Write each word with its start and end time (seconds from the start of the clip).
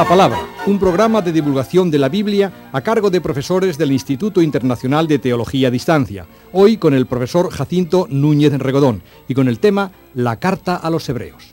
La 0.00 0.08
Palabra, 0.08 0.40
un 0.66 0.78
programa 0.78 1.20
de 1.20 1.30
divulgación 1.30 1.90
de 1.90 1.98
la 1.98 2.08
Biblia 2.08 2.70
a 2.72 2.80
cargo 2.80 3.10
de 3.10 3.20
profesores 3.20 3.76
del 3.76 3.92
Instituto 3.92 4.40
Internacional 4.40 5.06
de 5.06 5.18
Teología 5.18 5.68
a 5.68 5.70
Distancia, 5.70 6.26
hoy 6.54 6.78
con 6.78 6.94
el 6.94 7.04
profesor 7.04 7.50
Jacinto 7.50 8.06
Núñez 8.08 8.58
Regodón 8.58 9.02
y 9.28 9.34
con 9.34 9.46
el 9.46 9.58
tema 9.58 9.92
La 10.14 10.36
Carta 10.36 10.76
a 10.76 10.88
los 10.88 11.06
Hebreos. 11.10 11.52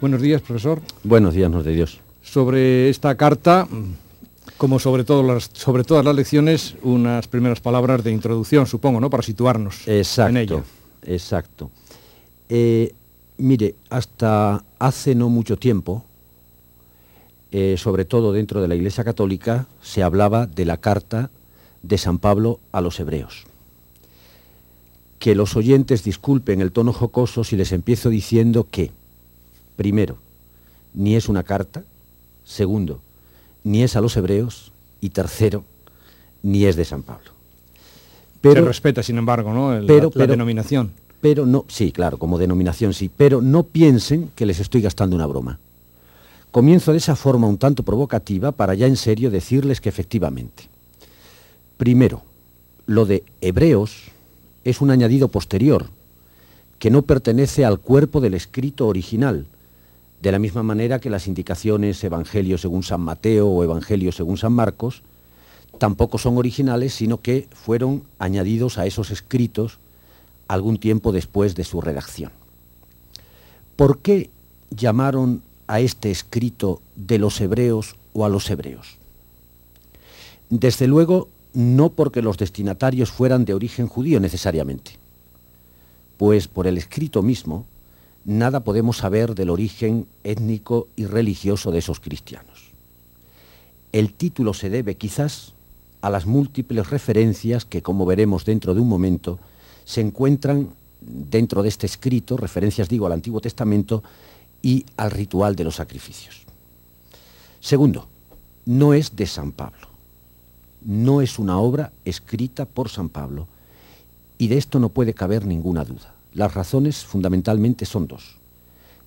Buenos 0.00 0.22
días, 0.22 0.40
profesor. 0.40 0.80
Buenos 1.04 1.34
días, 1.34 1.50
nos 1.50 1.62
de 1.62 1.72
Dios. 1.72 2.00
Sobre 2.22 2.88
esta 2.88 3.14
carta, 3.16 3.68
como 4.56 4.78
sobre, 4.78 5.04
las, 5.22 5.50
sobre 5.52 5.84
todas 5.84 6.06
las 6.06 6.16
lecciones, 6.16 6.74
unas 6.82 7.28
primeras 7.28 7.60
palabras 7.60 8.02
de 8.02 8.12
introducción, 8.12 8.66
supongo, 8.66 8.98
¿no? 8.98 9.10
Para 9.10 9.22
situarnos 9.22 9.86
exacto, 9.86 10.30
en 10.30 10.36
ella. 10.38 10.62
Exacto. 11.02 11.70
Eh, 12.48 12.94
mire, 13.36 13.74
hasta 13.90 14.64
hace 14.78 15.14
no 15.14 15.28
mucho 15.28 15.58
tiempo, 15.58 16.06
eh, 17.50 17.76
sobre 17.78 18.04
todo 18.04 18.32
dentro 18.32 18.60
de 18.60 18.68
la 18.68 18.74
Iglesia 18.74 19.04
Católica, 19.04 19.66
se 19.82 20.02
hablaba 20.02 20.46
de 20.46 20.64
la 20.64 20.76
carta 20.76 21.30
de 21.82 21.98
San 21.98 22.18
Pablo 22.18 22.60
a 22.72 22.80
los 22.80 23.00
hebreos. 23.00 23.44
Que 25.18 25.34
los 25.34 25.56
oyentes 25.56 26.04
disculpen 26.04 26.60
el 26.60 26.72
tono 26.72 26.92
jocoso 26.92 27.44
si 27.44 27.56
les 27.56 27.72
empiezo 27.72 28.10
diciendo 28.10 28.66
que, 28.70 28.90
primero, 29.76 30.18
ni 30.94 31.16
es 31.16 31.28
una 31.28 31.42
carta, 31.42 31.84
segundo, 32.44 33.00
ni 33.64 33.82
es 33.82 33.96
a 33.96 34.00
los 34.00 34.16
hebreos, 34.16 34.72
y 35.00 35.10
tercero, 35.10 35.64
ni 36.42 36.64
es 36.64 36.76
de 36.76 36.84
San 36.84 37.02
Pablo. 37.02 37.30
Pero, 38.40 38.62
se 38.62 38.68
respeta, 38.68 39.02
sin 39.02 39.18
embargo, 39.18 39.52
¿no? 39.52 39.80
la 39.80 40.26
denominación. 40.26 40.92
Pero 41.20 41.46
no, 41.46 41.64
sí, 41.68 41.90
claro, 41.90 42.18
como 42.18 42.38
denominación 42.38 42.94
sí, 42.94 43.10
pero 43.14 43.42
no 43.42 43.64
piensen 43.64 44.30
que 44.36 44.46
les 44.46 44.60
estoy 44.60 44.82
gastando 44.82 45.16
una 45.16 45.26
broma. 45.26 45.58
Comienzo 46.58 46.90
de 46.90 46.98
esa 46.98 47.14
forma 47.14 47.46
un 47.46 47.56
tanto 47.56 47.84
provocativa 47.84 48.50
para 48.50 48.74
ya 48.74 48.88
en 48.88 48.96
serio 48.96 49.30
decirles 49.30 49.80
que 49.80 49.88
efectivamente, 49.88 50.64
primero, 51.76 52.22
lo 52.84 53.06
de 53.06 53.22
hebreos 53.40 54.10
es 54.64 54.80
un 54.80 54.90
añadido 54.90 55.28
posterior, 55.28 55.86
que 56.80 56.90
no 56.90 57.02
pertenece 57.02 57.64
al 57.64 57.78
cuerpo 57.78 58.20
del 58.20 58.34
escrito 58.34 58.88
original, 58.88 59.46
de 60.20 60.32
la 60.32 60.40
misma 60.40 60.64
manera 60.64 60.98
que 60.98 61.10
las 61.10 61.28
indicaciones 61.28 62.02
Evangelio 62.02 62.58
según 62.58 62.82
San 62.82 63.02
Mateo 63.02 63.46
o 63.46 63.62
Evangelio 63.62 64.10
según 64.10 64.36
San 64.36 64.52
Marcos 64.52 65.02
tampoco 65.78 66.18
son 66.18 66.38
originales, 66.38 66.92
sino 66.92 67.20
que 67.20 67.46
fueron 67.52 68.02
añadidos 68.18 68.78
a 68.78 68.86
esos 68.86 69.12
escritos 69.12 69.78
algún 70.48 70.78
tiempo 70.78 71.12
después 71.12 71.54
de 71.54 71.62
su 71.62 71.80
redacción. 71.80 72.32
¿Por 73.76 73.98
qué 73.98 74.28
llamaron 74.70 75.42
a 75.68 75.80
este 75.80 76.10
escrito 76.10 76.82
de 76.96 77.18
los 77.18 77.40
hebreos 77.40 77.94
o 78.12 78.24
a 78.24 78.28
los 78.28 78.50
hebreos? 78.50 78.96
Desde 80.50 80.86
luego, 80.86 81.28
no 81.54 81.90
porque 81.90 82.22
los 82.22 82.38
destinatarios 82.38 83.10
fueran 83.10 83.44
de 83.44 83.54
origen 83.54 83.86
judío 83.86 84.18
necesariamente, 84.18 84.92
pues 86.16 86.48
por 86.48 86.66
el 86.66 86.78
escrito 86.78 87.22
mismo 87.22 87.64
nada 88.24 88.60
podemos 88.60 88.98
saber 88.98 89.34
del 89.34 89.50
origen 89.50 90.06
étnico 90.24 90.88
y 90.96 91.06
religioso 91.06 91.70
de 91.70 91.78
esos 91.78 92.00
cristianos. 92.00 92.68
El 93.92 94.12
título 94.12 94.52
se 94.52 94.68
debe 94.68 94.96
quizás 94.96 95.54
a 96.02 96.10
las 96.10 96.26
múltiples 96.26 96.90
referencias 96.90 97.64
que, 97.64 97.82
como 97.82 98.04
veremos 98.04 98.44
dentro 98.44 98.74
de 98.74 98.80
un 98.80 98.88
momento, 98.88 99.38
se 99.84 100.00
encuentran 100.00 100.68
dentro 101.00 101.62
de 101.62 101.70
este 101.70 101.86
escrito, 101.86 102.36
referencias 102.36 102.88
digo 102.88 103.06
al 103.06 103.12
Antiguo 103.12 103.40
Testamento, 103.40 104.02
y 104.62 104.84
al 104.96 105.10
ritual 105.10 105.56
de 105.56 105.64
los 105.64 105.76
sacrificios. 105.76 106.42
Segundo, 107.60 108.06
no 108.66 108.94
es 108.94 109.16
de 109.16 109.26
San 109.26 109.52
Pablo. 109.52 109.88
No 110.84 111.20
es 111.20 111.38
una 111.38 111.58
obra 111.58 111.92
escrita 112.04 112.64
por 112.64 112.88
San 112.88 113.08
Pablo. 113.08 113.46
Y 114.38 114.48
de 114.48 114.58
esto 114.58 114.78
no 114.78 114.88
puede 114.88 115.14
caber 115.14 115.44
ninguna 115.44 115.84
duda. 115.84 116.14
Las 116.34 116.54
razones 116.54 117.04
fundamentalmente 117.04 117.84
son 117.86 118.06
dos, 118.06 118.36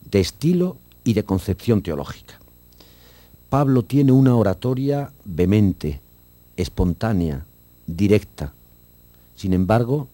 de 0.10 0.20
estilo 0.20 0.78
y 1.04 1.14
de 1.14 1.24
concepción 1.24 1.82
teológica. 1.82 2.40
Pablo 3.50 3.84
tiene 3.84 4.12
una 4.12 4.36
oratoria 4.36 5.12
vehemente, 5.26 6.00
espontánea, 6.58 7.46
directa. 7.86 8.54
Sin 9.36 9.54
embargo, 9.54 10.08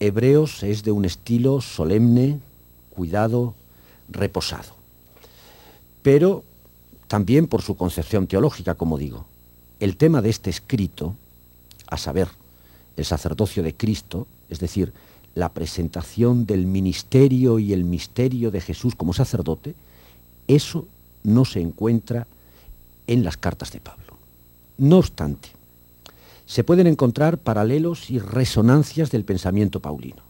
Hebreos 0.00 0.62
es 0.62 0.82
de 0.82 0.92
un 0.92 1.04
estilo 1.04 1.60
solemne, 1.60 2.40
cuidado, 2.90 3.54
reposado. 4.08 4.74
Pero 6.02 6.44
también 7.08 7.46
por 7.46 7.62
su 7.62 7.76
concepción 7.76 8.26
teológica, 8.26 8.74
como 8.74 8.98
digo. 8.98 9.26
El 9.80 9.96
tema 9.96 10.22
de 10.22 10.30
este 10.30 10.50
escrito, 10.50 11.14
a 11.86 11.96
saber, 11.96 12.28
el 12.96 13.04
sacerdocio 13.04 13.62
de 13.62 13.74
Cristo, 13.74 14.26
es 14.48 14.60
decir, 14.60 14.92
la 15.34 15.48
presentación 15.50 16.46
del 16.46 16.66
ministerio 16.66 17.58
y 17.58 17.72
el 17.72 17.84
misterio 17.84 18.50
de 18.50 18.60
Jesús 18.60 18.94
como 18.94 19.12
sacerdote, 19.12 19.74
eso 20.46 20.86
no 21.24 21.44
se 21.44 21.60
encuentra 21.60 22.26
en 23.06 23.24
las 23.24 23.36
cartas 23.36 23.72
de 23.72 23.80
Pablo. 23.80 24.16
No 24.78 24.98
obstante, 24.98 25.48
se 26.46 26.64
pueden 26.64 26.86
encontrar 26.86 27.38
paralelos 27.38 28.10
y 28.10 28.18
resonancias 28.18 29.10
del 29.10 29.24
pensamiento 29.24 29.80
paulino. 29.80 30.22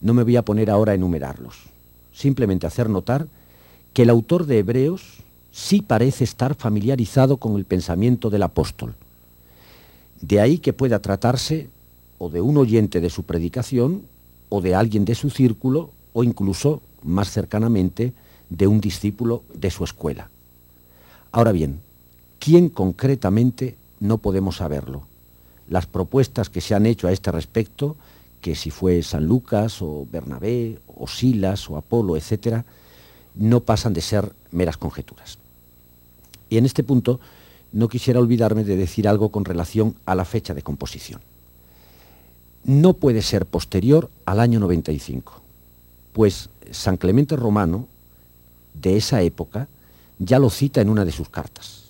No 0.00 0.14
me 0.14 0.22
voy 0.22 0.36
a 0.36 0.44
poner 0.44 0.70
ahora 0.70 0.92
a 0.92 0.96
enumerarlos 0.96 1.56
simplemente 2.20 2.66
hacer 2.66 2.88
notar 2.88 3.26
que 3.92 4.02
el 4.02 4.10
autor 4.10 4.46
de 4.46 4.58
Hebreos 4.58 5.22
sí 5.52 5.82
parece 5.82 6.24
estar 6.24 6.54
familiarizado 6.54 7.38
con 7.38 7.56
el 7.56 7.64
pensamiento 7.64 8.30
del 8.30 8.42
apóstol. 8.42 8.94
De 10.20 10.40
ahí 10.40 10.58
que 10.58 10.72
pueda 10.72 11.00
tratarse 11.00 11.68
o 12.18 12.28
de 12.28 12.40
un 12.42 12.58
oyente 12.58 13.00
de 13.00 13.08
su 13.08 13.22
predicación, 13.22 14.02
o 14.50 14.60
de 14.60 14.74
alguien 14.74 15.06
de 15.06 15.14
su 15.14 15.30
círculo, 15.30 15.90
o 16.12 16.22
incluso, 16.22 16.82
más 17.02 17.30
cercanamente, 17.30 18.12
de 18.50 18.66
un 18.66 18.80
discípulo 18.80 19.42
de 19.54 19.70
su 19.70 19.84
escuela. 19.84 20.28
Ahora 21.32 21.52
bien, 21.52 21.80
¿quién 22.38 22.68
concretamente 22.68 23.76
no 24.00 24.18
podemos 24.18 24.56
saberlo? 24.56 25.04
Las 25.68 25.86
propuestas 25.86 26.50
que 26.50 26.60
se 26.60 26.74
han 26.74 26.84
hecho 26.84 27.08
a 27.08 27.12
este 27.12 27.32
respecto 27.32 27.96
que 28.40 28.54
si 28.54 28.70
fue 28.70 29.02
San 29.02 29.26
Lucas 29.26 29.82
o 29.82 30.06
Bernabé 30.10 30.78
o 30.86 31.06
Silas 31.06 31.68
o 31.68 31.76
Apolo, 31.76 32.16
etcétera, 32.16 32.64
no 33.34 33.60
pasan 33.60 33.92
de 33.92 34.00
ser 34.00 34.32
meras 34.50 34.76
conjeturas. 34.76 35.38
Y 36.48 36.58
en 36.58 36.66
este 36.66 36.82
punto 36.82 37.20
no 37.72 37.88
quisiera 37.88 38.20
olvidarme 38.20 38.64
de 38.64 38.76
decir 38.76 39.06
algo 39.06 39.30
con 39.30 39.44
relación 39.44 39.94
a 40.06 40.14
la 40.14 40.24
fecha 40.24 40.54
de 40.54 40.62
composición. 40.62 41.20
No 42.64 42.94
puede 42.94 43.22
ser 43.22 43.46
posterior 43.46 44.10
al 44.26 44.40
año 44.40 44.60
95, 44.60 45.40
pues 46.12 46.50
San 46.70 46.96
Clemente 46.96 47.36
Romano, 47.36 47.86
de 48.74 48.96
esa 48.96 49.22
época, 49.22 49.68
ya 50.18 50.38
lo 50.38 50.50
cita 50.50 50.80
en 50.80 50.90
una 50.90 51.04
de 51.04 51.12
sus 51.12 51.28
cartas. 51.28 51.84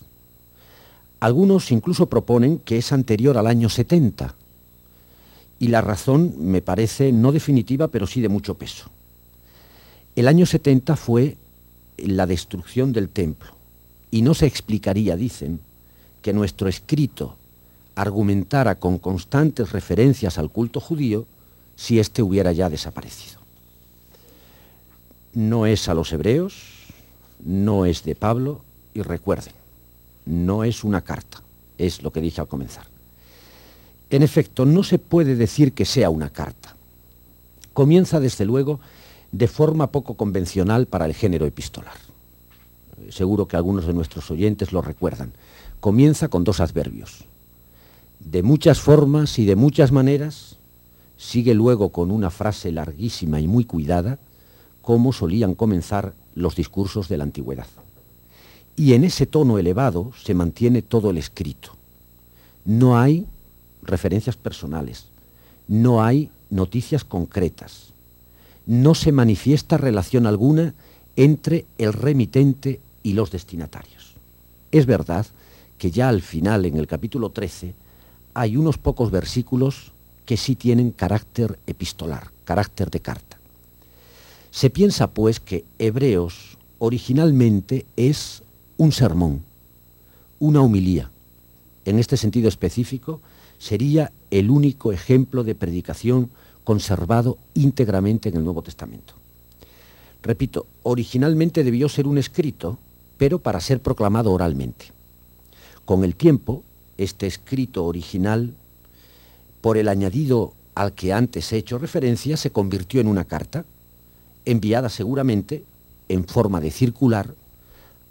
Algunos 1.19 1.71
incluso 1.73 2.07
proponen 2.07 2.59
que 2.59 2.79
es 2.79 2.93
anterior 2.93 3.37
al 3.37 3.47
año 3.47 3.69
70, 3.69 4.35
y 5.61 5.69
la 5.69 5.83
razón 5.83 6.35
me 6.39 6.63
parece 6.63 7.13
no 7.13 7.31
definitiva, 7.31 7.87
pero 7.89 8.07
sí 8.07 8.21
de 8.21 8.31
mucho 8.31 8.55
peso. 8.55 8.91
El 10.17 10.27
año 10.27 10.47
70 10.47 10.97
fue 10.97 11.37
la 11.99 12.27
destrucción 12.27 12.93
del 12.93 13.11
templo 13.11 13.53
y 14.11 14.23
no 14.23 14.35
se 14.35 14.47
explicaría, 14.47 15.17
dicen, 15.17 15.61
que 16.23 16.33
nuestro 16.33 16.69
escrito 16.69 17.37
argumentara 17.95 18.77
con 18.77 18.99
constantes 18.99 19.73
referencias 19.73 20.39
al 20.39 20.51
culto 20.51 20.81
judío 20.81 21.27
si 21.77 22.01
éste 22.01 22.23
hubiera 22.23 22.53
ya 22.53 22.71
desaparecido. 22.71 23.39
No 25.35 25.67
es 25.67 25.89
a 25.89 25.95
los 25.95 26.11
hebreos, 26.13 26.55
no 27.45 27.85
es 27.85 28.03
de 28.03 28.15
Pablo, 28.15 28.63
y 28.95 29.03
recuerden, 29.03 29.53
no 30.25 30.65
es 30.65 30.85
una 30.85 31.03
carta, 31.03 31.43
es 31.77 32.03
lo 32.03 32.13
que 32.13 32.21
dije 32.21 32.41
al 32.41 32.49
comenzar. 32.49 32.90
En 34.11 34.23
efecto, 34.23 34.67
no 34.67 34.83
se 34.83 34.99
puede 34.99 35.37
decir 35.37 35.73
que 35.73 35.85
sea 35.85 36.11
una 36.11 36.31
carta. 36.31 36.75
Comienza, 37.73 38.19
desde 38.19 38.45
luego, 38.45 38.81
de 39.31 39.47
forma 39.47 39.93
poco 39.93 40.15
convencional 40.15 40.87
para 40.87 41.07
el 41.07 41.15
género 41.15 41.47
epistolar. 41.47 41.95
Seguro 43.11 43.47
que 43.47 43.57
algunos 43.57 43.87
de 43.87 43.95
nuestros 43.95 44.31
oyentes 44.31 44.73
lo 44.73 44.83
recuerdan. 44.83 45.33
Comienza 45.79 46.29
con 46.29 46.45
dos 46.45 46.61
adverbios. 46.61 47.25
De 48.19 48.43
muchas 48.43 48.81
formas 48.81 49.39
y 49.39 49.47
de 49.47 49.57
muchas 49.57 49.93
maneras, 49.93 50.57
sigue 51.17 51.55
luego 51.55 51.91
con 51.91 52.11
una 52.11 52.31
frase 52.31 52.73
larguísima 52.73 53.41
y 53.41 53.47
muy 53.47 53.65
cuidada, 53.65 54.19
como 54.83 55.13
solían 55.13 55.55
comenzar 55.55 56.15
los 56.35 56.57
discursos 56.57 57.09
de 57.09 57.17
la 57.17 57.25
antigüedad. 57.25 57.67
Y 58.77 58.95
en 58.95 59.05
ese 59.05 59.27
tono 59.27 59.59
elevado 59.59 60.13
se 60.23 60.35
mantiene 60.35 60.83
todo 60.83 61.11
el 61.11 61.19
escrito. 61.19 61.73
No 62.65 62.99
hay 62.99 63.27
referencias 63.91 64.37
personales, 64.37 65.07
no 65.69 66.03
hay 66.03 66.31
noticias 66.49 67.05
concretas, 67.05 67.89
no 68.67 68.95
se 68.95 69.13
manifiesta 69.13 69.77
relación 69.77 70.27
alguna 70.27 70.75
entre 71.17 71.67
el 71.79 71.93
remitente 71.93 72.81
y 73.03 73.13
los 73.13 73.31
destinatarios. 73.31 74.15
Es 74.73 74.87
verdad 74.87 75.27
que 75.79 75.91
ya 75.91 76.09
al 76.09 76.23
final, 76.23 76.65
en 76.65 76.77
el 76.77 76.87
capítulo 76.87 77.31
13, 77.31 77.75
hay 78.35 78.57
unos 78.57 78.79
pocos 78.79 79.11
versículos 79.11 79.93
que 80.25 80.37
sí 80.37 80.55
tienen 80.55 80.93
carácter 80.93 81.59
epistolar, 81.67 82.31
carácter 82.45 82.91
de 82.91 83.01
carta. 83.01 83.39
Se 84.51 84.71
piensa 84.71 85.09
pues 85.09 85.41
que 85.41 85.65
Hebreos 85.79 86.57
originalmente 86.79 87.87
es 87.97 88.43
un 88.77 88.93
sermón, 88.93 89.43
una 90.39 90.61
humilía. 90.61 91.11
En 91.85 91.99
este 91.99 92.17
sentido 92.17 92.49
específico, 92.49 93.21
sería 93.61 94.11
el 94.31 94.51
único 94.51 94.91
ejemplo 94.91 95.45
de 95.45 95.55
predicación 95.55 96.31
conservado 96.65 97.39
íntegramente 97.55 98.31
en 98.31 98.37
el 98.37 98.45
Nuevo 98.45 98.63
Testamento. 98.63 99.15
Repito, 100.23 100.67
originalmente 100.83 101.63
debió 101.63 101.89
ser 101.89 102.07
un 102.07 102.19
escrito, 102.19 102.79
pero 103.19 103.39
para 103.39 103.61
ser 103.61 103.81
proclamado 103.81 104.33
oralmente. 104.33 104.87
Con 105.85 106.05
el 106.05 106.17
tiempo, 106.17 106.63
este 106.97 107.27
escrito 107.27 107.85
original, 107.85 108.55
por 109.61 109.77
el 109.77 109.89
añadido 109.89 110.55
al 110.75 110.95
que 110.95 111.13
antes 111.13 111.53
he 111.53 111.59
hecho 111.59 111.79
referencia, 111.79 112.37
se 112.37 112.51
convirtió 112.51 113.01
en 113.01 113.09
una 113.09 113.25
carta, 113.25 113.65
enviada 114.47 114.89
seguramente 114.89 115.65
en 116.09 116.25
forma 116.25 116.61
de 116.61 116.71
circular 116.71 117.35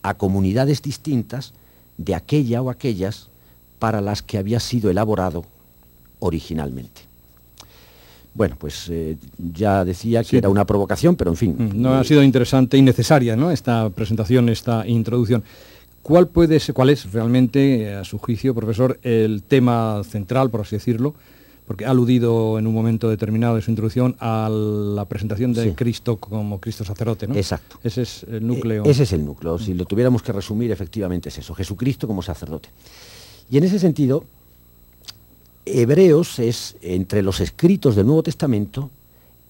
a 0.04 0.13
comunidades 0.13 0.81
distintas 0.81 1.54
de 1.98 2.13
aquella 2.13 2.62
o 2.62 2.69
aquellas 2.69 3.30
para 3.80 4.02
las 4.02 4.22
que 4.22 4.38
había 4.38 4.60
sido 4.60 4.92
elaborado 4.92 5.46
originalmente. 6.20 7.10
Bueno, 8.34 8.56
pues 8.58 8.88
eh, 8.90 9.18
ya 9.54 9.84
decía 9.84 10.24
que 10.24 10.38
era 10.38 10.50
una 10.50 10.66
provocación, 10.66 11.16
pero 11.16 11.31
en 11.31 11.38
fin. 11.38 11.56
Mm, 11.58 11.81
no 11.81 11.94
ha 11.96 12.04
sido 12.04 12.24
interesante 12.24 12.78
y 12.78 12.81
necesaria 12.81 13.36
¿no? 13.36 13.52
esta 13.52 13.90
presentación, 13.90 14.50
esta 14.50 14.88
introducción. 14.88 15.44
¿Cuál, 16.02 16.28
puede 16.28 16.60
ser, 16.60 16.74
¿Cuál 16.74 16.90
es 16.90 17.12
realmente, 17.12 17.94
a 17.94 18.04
su 18.04 18.18
juicio, 18.18 18.56
profesor, 18.56 19.00
el 19.04 19.44
tema 19.44 20.02
central, 20.04 20.50
por 20.50 20.62
así 20.62 20.76
decirlo? 20.76 21.14
Porque 21.68 21.86
ha 21.86 21.92
aludido 21.92 22.58
en 22.58 22.66
un 22.66 22.74
momento 22.74 23.10
determinado 23.10 23.56
de 23.56 23.62
su 23.62 23.70
introducción 23.70 24.16
a 24.20 24.50
la 24.50 25.06
presentación 25.06 25.54
de 25.54 25.76
Cristo 25.76 26.16
como 26.18 26.60
Cristo 26.60 26.84
sacerdote, 26.84 27.28
¿no? 27.28 27.36
Exacto. 27.36 27.78
Ese 27.84 28.02
es 28.04 28.26
el 28.31 28.48
núcleo. 28.48 28.86
E-, 28.86 28.90
ese 28.90 29.04
es 29.04 29.14
el 29.14 29.24
núcleo. 29.24 29.60
Si 29.60 29.74
lo 29.74 29.86
tuviéramos 29.86 30.24
que 30.24 30.31
resumir, 30.31 30.72
efectivamente 30.72 31.30
es 31.30 31.38
eso, 31.38 31.54
Jesucristo 31.54 32.08
como 32.08 32.24
sacerdote. 32.24 32.70
Y 33.50 33.57
en 33.57 33.63
ese 33.63 33.80
sentido, 33.80 34.25
Hebreos 35.66 36.40
es, 36.40 36.75
entre 36.81 37.22
los 37.22 37.40
escritos 37.40 37.96
del 37.96 38.06
Nuevo 38.06 38.24
Testamento, 38.24 38.90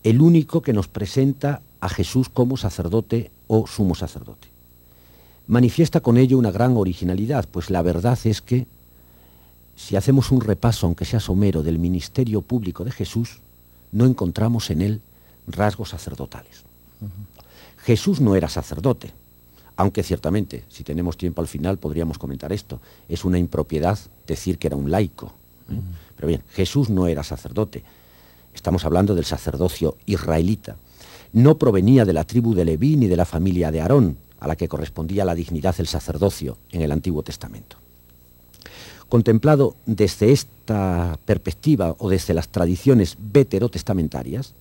el 0.03 0.21
único 0.21 0.61
que 0.61 0.73
nos 0.73 0.87
presenta 0.87 1.61
a 1.81 1.89
Jesús 1.89 2.29
como 2.29 2.57
sacerdote 2.57 3.31
o 3.47 3.67
sumo 3.67 3.95
sacerdote. 3.95 4.47
Manifiesta 5.47 5.99
con 5.99 6.17
ello 6.17 6.37
una 6.37 6.51
gran 6.51 6.77
originalidad, 6.77 7.47
pues 7.49 7.69
la 7.69 7.81
verdad 7.81 8.17
es 8.23 8.41
que 8.41 8.67
si 9.75 9.95
hacemos 9.95 10.31
un 10.31 10.41
repaso, 10.41 10.85
aunque 10.85 11.05
sea 11.05 11.19
somero, 11.19 11.63
del 11.63 11.79
ministerio 11.79 12.41
público 12.41 12.83
de 12.83 12.91
Jesús, 12.91 13.39
no 13.91 14.05
encontramos 14.05 14.69
en 14.69 14.81
él 14.81 15.01
rasgos 15.47 15.89
sacerdotales. 15.89 16.63
Jesús 17.77 18.19
no 18.19 18.35
era 18.35 18.49
sacerdote, 18.49 19.11
aunque 19.79 20.03
ciertamente, 20.03 20.65
si 20.67 20.83
tenemos 20.83 21.15
tiempo 21.15 21.39
al 21.39 21.47
final, 21.47 21.77
podríamos 21.77 22.17
comentar 22.17 22.51
esto. 22.51 22.81
Es 23.07 23.23
una 23.23 23.39
impropiedad 23.39 23.97
decir 24.27 24.57
que 24.57 24.67
era 24.67 24.75
un 24.75 24.91
laico. 24.91 25.31
¿eh? 25.71 25.79
Pero 26.17 26.27
bien, 26.27 26.43
Jesús 26.51 26.89
no 26.89 27.07
era 27.07 27.23
sacerdote. 27.23 27.81
Estamos 28.53 28.83
hablando 28.83 29.15
del 29.15 29.23
sacerdocio 29.23 29.95
israelita. 30.05 30.75
No 31.31 31.57
provenía 31.57 32.03
de 32.03 32.11
la 32.11 32.25
tribu 32.25 32.53
de 32.53 32.65
Leví 32.65 32.97
ni 32.97 33.07
de 33.07 33.15
la 33.15 33.23
familia 33.23 33.71
de 33.71 33.79
Aarón, 33.79 34.17
a 34.41 34.49
la 34.49 34.57
que 34.57 34.67
correspondía 34.67 35.23
la 35.23 35.33
dignidad 35.33 35.77
del 35.77 35.87
sacerdocio 35.87 36.57
en 36.73 36.81
el 36.81 36.91
Antiguo 36.91 37.23
Testamento. 37.23 37.77
Contemplado 39.07 39.77
desde 39.85 40.33
esta 40.33 41.17
perspectiva 41.23 41.95
o 41.99 42.09
desde 42.09 42.33
las 42.33 42.49
tradiciones 42.49 43.15
veterotestamentarias, 43.17 44.55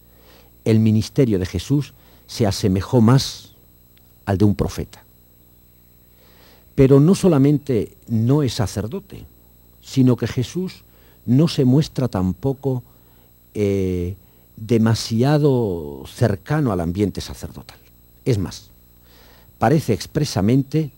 el 0.64 0.78
ministerio 0.78 1.40
de 1.40 1.46
Jesús 1.46 1.92
se 2.28 2.46
asemejó 2.46 3.00
más 3.00 3.56
al 4.24 4.38
de 4.38 4.44
un 4.44 4.54
profeta. 4.54 5.07
Pero 6.78 7.00
no 7.00 7.16
solamente 7.16 7.96
no 8.06 8.44
es 8.44 8.54
sacerdote, 8.54 9.24
sino 9.82 10.16
que 10.16 10.28
Jesús 10.28 10.84
no 11.26 11.48
se 11.48 11.64
muestra 11.64 12.06
tampoco 12.06 12.84
eh, 13.52 14.14
demasiado 14.56 16.04
cercano 16.06 16.70
al 16.70 16.78
ambiente 16.78 17.20
sacerdotal. 17.20 17.78
Es 18.24 18.38
más, 18.38 18.70
parece 19.58 19.92
expresamente 19.92 20.92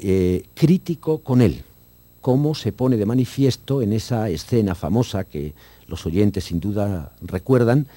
eh, 0.00 0.46
crítico 0.54 1.18
con 1.18 1.42
él, 1.42 1.64
como 2.22 2.54
se 2.54 2.72
pone 2.72 2.96
de 2.96 3.04
manifiesto 3.04 3.82
en 3.82 3.92
esa 3.92 4.30
escena 4.30 4.74
famosa 4.74 5.24
que 5.24 5.52
los 5.86 6.06
oyentes 6.06 6.44
sin 6.44 6.60
duda 6.60 7.12
recuerdan, 7.20 7.88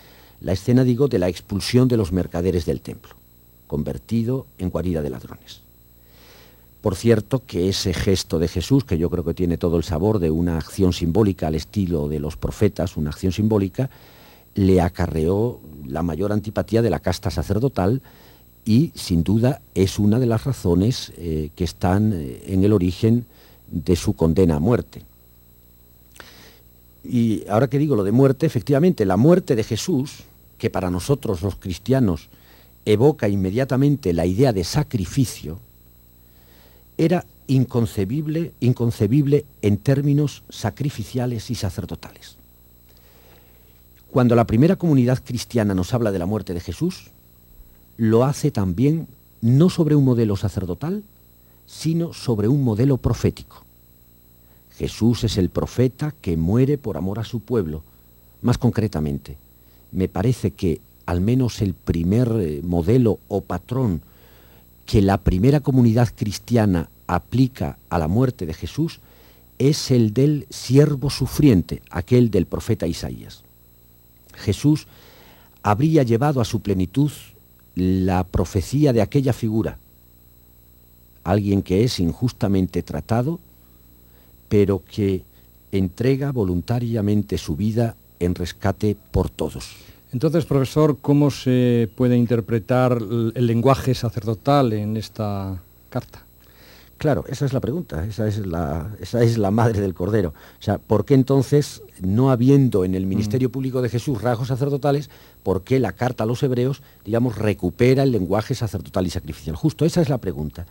la 0.42 0.52
escena, 0.52 0.84
digo, 0.84 1.08
de 1.08 1.20
la 1.20 1.30
expulsión 1.30 1.88
de 1.88 1.96
los 1.96 2.12
mercaderes 2.12 2.66
del 2.66 2.82
templo, 2.82 3.16
convertido 3.68 4.46
en 4.58 4.70
guarida 4.70 5.02
de 5.02 5.10
ladrones. 5.10 5.62
Por 6.82 6.96
cierto, 6.96 7.44
que 7.46 7.70
ese 7.70 7.94
gesto 7.94 8.40
de 8.40 8.48
Jesús, 8.48 8.84
que 8.84 8.98
yo 8.98 9.10
creo 9.10 9.24
que 9.24 9.36
tiene 9.36 9.58
todo 9.58 9.78
el 9.78 9.84
sabor 9.84 10.18
de 10.18 10.32
una 10.32 10.58
acción 10.58 10.94
simbólica 10.94 11.48
al 11.48 11.56
estilo 11.56 12.08
de 12.08 12.20
los 12.20 12.38
profetas, 12.38 12.98
una 12.98 13.12
acción 13.12 13.32
simbólica, 13.32 13.90
le 14.56 14.82
acarreó 14.82 15.60
la 15.86 16.02
mayor 16.02 16.32
antipatía 16.32 16.82
de 16.82 16.90
la 16.90 17.00
casta 17.00 17.30
sacerdotal 17.30 18.02
y 18.66 18.92
sin 18.96 19.24
duda 19.24 19.62
es 19.76 20.00
una 20.00 20.20
de 20.20 20.26
las 20.26 20.44
razones 20.44 21.14
eh, 21.18 21.50
que 21.56 21.64
están 21.64 22.14
eh, 22.14 22.44
en 22.48 22.64
el 22.64 22.74
origen 22.74 23.26
de 23.70 23.96
su 23.96 24.14
condena 24.14 24.56
a 24.56 24.60
muerte. 24.60 25.04
Y 27.04 27.48
ahora 27.48 27.68
que 27.68 27.80
digo 27.80 27.96
lo 27.96 28.04
de 28.04 28.12
muerte, 28.12 28.46
efectivamente, 28.46 29.06
la 29.06 29.18
muerte 29.18 29.56
de 29.56 29.64
Jesús, 29.64 30.24
que 30.58 30.70
para 30.70 30.92
nosotros 30.92 31.42
los 31.42 31.56
cristianos 31.56 32.30
evoca 32.86 33.28
inmediatamente 33.30 34.14
la 34.14 34.26
idea 34.26 34.54
de 34.54 34.64
sacrificio, 34.64 35.60
era 37.02 37.26
inconcebible, 37.48 38.52
inconcebible 38.60 39.44
en 39.64 39.78
términos 39.78 40.44
sacrificiales 40.50 41.50
y 41.50 41.56
sacerdotales. 41.56 42.36
Cuando 44.12 44.36
la 44.36 44.46
primera 44.46 44.76
comunidad 44.76 45.20
cristiana 45.24 45.74
nos 45.74 45.96
habla 45.96 46.12
de 46.12 46.20
la 46.20 46.28
muerte 46.28 46.54
de 46.54 46.60
Jesús, 46.60 47.08
lo 47.98 48.24
hace 48.24 48.52
también 48.52 49.08
no 49.42 49.72
sobre 49.72 49.96
un 49.96 50.06
modelo 50.06 50.36
sacerdotal, 50.36 51.02
sino 51.66 52.14
sobre 52.14 52.48
un 52.48 52.64
modelo 52.64 52.98
profético. 52.98 53.64
Jesús 54.78 55.24
es 55.24 55.38
el 55.38 55.50
profeta 55.50 56.14
que 56.22 56.38
muere 56.38 56.78
por 56.78 56.98
amor 56.98 57.18
a 57.18 57.24
su 57.24 57.40
pueblo. 57.40 57.82
Más 58.44 58.60
concretamente, 58.60 59.38
me 59.92 60.08
parece 60.08 60.52
que 60.52 60.80
al 61.08 61.20
menos 61.20 61.64
el 61.64 61.74
primer 61.74 62.32
eh, 62.40 62.62
modelo 62.64 63.18
o 63.28 63.42
patrón 63.42 64.02
que 64.86 65.02
la 65.02 65.18
primera 65.18 65.62
comunidad 65.62 66.10
cristiana 66.14 66.90
aplica 67.08 67.78
a 67.90 68.00
la 68.00 68.08
muerte 68.08 68.46
de 68.46 68.54
Jesús 68.54 69.00
es 69.60 69.92
el 69.92 70.14
del 70.14 70.48
siervo 70.50 71.10
sufriente, 71.10 71.82
aquel 71.92 72.32
del 72.32 72.46
profeta 72.46 72.88
Isaías. 72.88 73.44
Jesús 74.34 74.88
habría 75.62 76.04
llevado 76.04 76.42
a 76.42 76.46
su 76.46 76.62
plenitud 76.62 77.12
la 77.76 78.24
profecía 78.24 78.92
de 78.94 79.02
aquella 79.02 79.34
figura, 79.34 79.78
alguien 81.24 81.62
que 81.62 81.84
es 81.84 82.00
injustamente 82.00 82.82
tratado, 82.82 83.40
pero 84.50 84.84
que 84.84 85.24
entrega 85.72 86.32
voluntariamente 86.32 87.38
su 87.38 87.56
vida 87.56 87.96
en 88.20 88.36
rescate 88.36 88.96
por 89.12 89.30
todos. 89.30 89.70
Entonces, 90.12 90.46
profesor, 90.46 90.98
¿cómo 91.02 91.32
se 91.32 91.90
puede 91.96 92.18
interpretar 92.18 92.98
el 93.00 93.48
lenguaje 93.48 93.96
sacerdotal 93.96 94.74
en 94.74 94.98
esta 94.98 95.62
carta? 95.90 96.26
Claro, 97.02 97.26
esa 97.28 97.48
es 97.48 97.54
la 97.54 97.60
pregunta, 97.60 98.06
esa 98.06 98.28
es 98.28 98.46
la, 98.46 98.96
esa 99.00 99.24
es 99.24 99.40
la 99.40 99.50
madre 99.50 99.82
del 99.82 99.96
Cordero. 99.96 100.36
O 100.60 100.64
sea, 100.64 100.78
¿por 100.78 101.04
qué 101.04 101.16
entonces, 101.16 101.82
no 102.00 102.30
habiendo 102.30 102.86
en 102.86 102.94
el 102.94 103.08
ministerio 103.08 103.50
mm. 103.50 103.52
público 103.52 103.82
de 103.82 103.90
Jesús 103.90 104.22
rasgos 104.22 104.50
sacerdotales, 104.50 105.10
por 105.42 105.64
qué 105.64 105.80
la 105.80 105.94
carta 105.94 106.26
a 106.26 106.28
los 106.28 106.44
hebreos, 106.44 106.84
digamos, 107.04 107.40
recupera 107.40 108.04
el 108.04 108.12
lenguaje 108.12 108.54
sacerdotal 108.54 109.08
y 109.08 109.10
sacrificial? 109.10 109.56
Justo 109.56 109.84
esa 109.84 110.00
es 110.00 110.10
la 110.10 110.20
pregunta. 110.20 110.68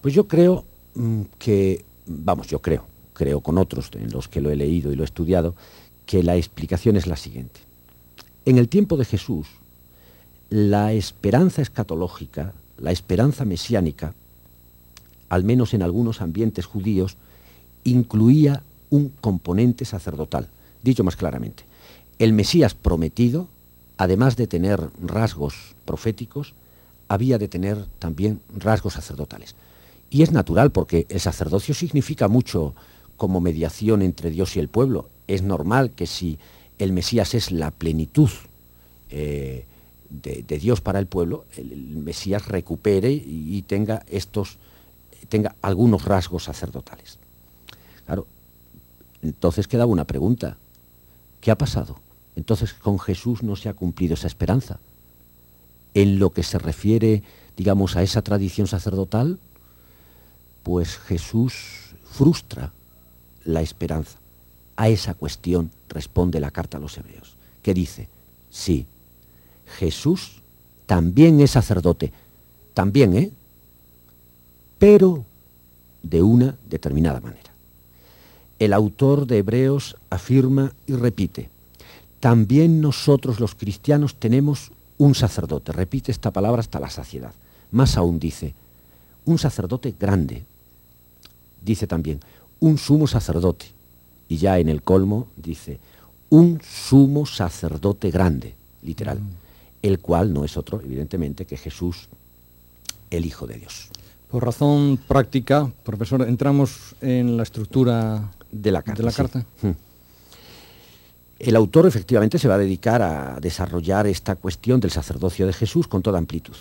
Pues 0.00 0.14
yo 0.14 0.26
creo 0.26 0.64
mm, 0.94 1.24
que, 1.38 1.84
vamos, 2.06 2.46
yo 2.46 2.60
creo, 2.60 2.86
creo 3.12 3.42
con 3.42 3.58
otros 3.58 3.90
en 3.92 4.10
los 4.10 4.28
que 4.28 4.40
lo 4.40 4.48
he 4.48 4.56
leído 4.56 4.90
y 4.90 4.96
lo 4.96 5.02
he 5.02 5.04
estudiado, 5.04 5.54
que 6.06 6.22
la 6.22 6.36
explicación 6.36 6.96
es 6.96 7.06
la 7.06 7.16
siguiente. 7.16 7.60
En 8.46 8.56
el 8.56 8.70
tiempo 8.70 8.96
de 8.96 9.04
Jesús, 9.04 9.46
la 10.48 10.94
esperanza 10.94 11.60
escatológica, 11.60 12.54
la 12.78 12.92
esperanza 12.92 13.44
mesiánica, 13.44 14.14
al 15.30 15.44
menos 15.44 15.72
en 15.72 15.82
algunos 15.82 16.20
ambientes 16.20 16.66
judíos, 16.66 17.16
incluía 17.84 18.62
un 18.90 19.10
componente 19.20 19.86
sacerdotal. 19.86 20.48
Dicho 20.82 21.04
más 21.04 21.16
claramente, 21.16 21.64
el 22.18 22.34
Mesías 22.34 22.74
prometido, 22.74 23.48
además 23.96 24.36
de 24.36 24.46
tener 24.46 24.90
rasgos 25.02 25.54
proféticos, 25.86 26.52
había 27.08 27.38
de 27.38 27.48
tener 27.48 27.86
también 27.98 28.40
rasgos 28.54 28.94
sacerdotales. 28.94 29.54
Y 30.10 30.22
es 30.22 30.32
natural 30.32 30.70
porque 30.70 31.06
el 31.08 31.20
sacerdocio 31.20 31.74
significa 31.74 32.28
mucho 32.28 32.74
como 33.16 33.40
mediación 33.40 34.02
entre 34.02 34.30
Dios 34.30 34.56
y 34.56 34.60
el 34.60 34.68
pueblo. 34.68 35.08
Es 35.26 35.42
normal 35.42 35.90
que 35.90 36.06
si 36.06 36.38
el 36.78 36.92
Mesías 36.92 37.34
es 37.34 37.52
la 37.52 37.70
plenitud 37.70 38.30
eh, 39.10 39.64
de, 40.08 40.58
Dios 40.58 40.80
para 40.80 40.98
el 40.98 41.06
pueblo, 41.06 41.44
el, 41.56 41.96
Mesías 41.96 42.48
recupere 42.48 43.12
y, 43.12 43.62
tenga 43.62 44.04
estos, 44.08 44.58
tenga 45.26 45.54
algunos 45.62 46.04
rasgos 46.04 46.44
sacerdotales. 46.44 47.18
Claro, 48.06 48.26
entonces 49.22 49.68
quedaba 49.68 49.90
una 49.90 50.04
pregunta. 50.04 50.56
¿Qué 51.40 51.50
ha 51.50 51.58
pasado? 51.58 51.98
Entonces 52.36 52.74
con 52.74 52.98
Jesús 52.98 53.42
no 53.42 53.56
se 53.56 53.68
ha 53.68 53.74
cumplido 53.74 54.14
esa 54.14 54.26
esperanza. 54.26 54.78
En 55.94 56.18
lo 56.18 56.30
que 56.30 56.42
se 56.42 56.58
refiere, 56.58 57.22
digamos, 57.56 57.96
a 57.96 58.02
esa 58.02 58.22
tradición 58.22 58.66
sacerdotal, 58.66 59.38
pues 60.62 60.98
Jesús 60.98 61.94
frustra 62.04 62.72
la 63.44 63.60
esperanza. 63.60 64.18
A 64.76 64.88
esa 64.88 65.14
cuestión 65.14 65.70
responde 65.88 66.40
la 66.40 66.50
carta 66.50 66.78
a 66.78 66.80
los 66.80 66.96
hebreos, 66.96 67.34
que 67.62 67.74
dice, 67.74 68.08
sí, 68.50 68.86
Jesús 69.78 70.40
también 70.86 71.40
es 71.40 71.52
sacerdote, 71.52 72.12
también, 72.74 73.16
¿eh? 73.16 73.30
Pero 74.80 75.24
de 76.02 76.20
una 76.20 76.56
determinada 76.68 77.20
manera. 77.20 77.52
El 78.58 78.72
autor 78.72 79.28
de 79.28 79.38
Hebreos 79.38 79.96
afirma 80.10 80.72
y 80.88 80.94
repite, 80.94 81.48
también 82.18 82.80
nosotros 82.80 83.38
los 83.38 83.54
cristianos 83.54 84.16
tenemos 84.16 84.72
un 84.98 85.14
sacerdote, 85.14 85.70
repite 85.70 86.10
esta 86.10 86.32
palabra 86.32 86.58
hasta 86.58 86.80
la 86.80 86.90
saciedad. 86.90 87.32
Más 87.70 87.96
aún 87.96 88.18
dice, 88.18 88.52
un 89.24 89.38
sacerdote 89.38 89.94
grande. 89.98 90.42
Dice 91.64 91.86
también, 91.86 92.18
un 92.58 92.76
sumo 92.76 93.06
sacerdote. 93.06 93.66
Y 94.28 94.38
ya 94.38 94.58
en 94.58 94.68
el 94.68 94.82
colmo 94.82 95.28
dice, 95.36 95.78
un 96.30 96.60
sumo 96.60 97.24
sacerdote 97.24 98.10
grande, 98.10 98.54
literal. 98.82 99.20
Mm 99.20 99.40
el 99.82 99.98
cual 99.98 100.32
no 100.32 100.44
es 100.44 100.56
otro, 100.56 100.80
evidentemente, 100.80 101.46
que 101.46 101.56
Jesús, 101.56 102.08
el 103.10 103.24
Hijo 103.24 103.46
de 103.46 103.56
Dios. 103.56 103.88
Por 104.30 104.44
razón 104.44 104.98
práctica, 105.08 105.70
profesor, 105.84 106.22
entramos 106.22 106.94
en 107.00 107.36
la 107.36 107.42
estructura 107.42 108.30
de 108.52 108.70
la 108.70 108.82
carta. 108.82 109.44
Hmm. 109.60 109.70
El 111.40 111.56
autor 111.56 111.86
efectivamente 111.86 112.38
se 112.38 112.46
va 112.46 112.54
a 112.54 112.58
dedicar 112.58 113.02
a 113.02 113.40
desarrollar 113.40 114.06
esta 114.06 114.36
cuestión 114.36 114.78
del 114.78 114.90
sacerdocio 114.90 115.46
de 115.46 115.52
Jesús 115.52 115.88
con 115.88 116.02
toda 116.02 116.18
amplitud. 116.18 116.54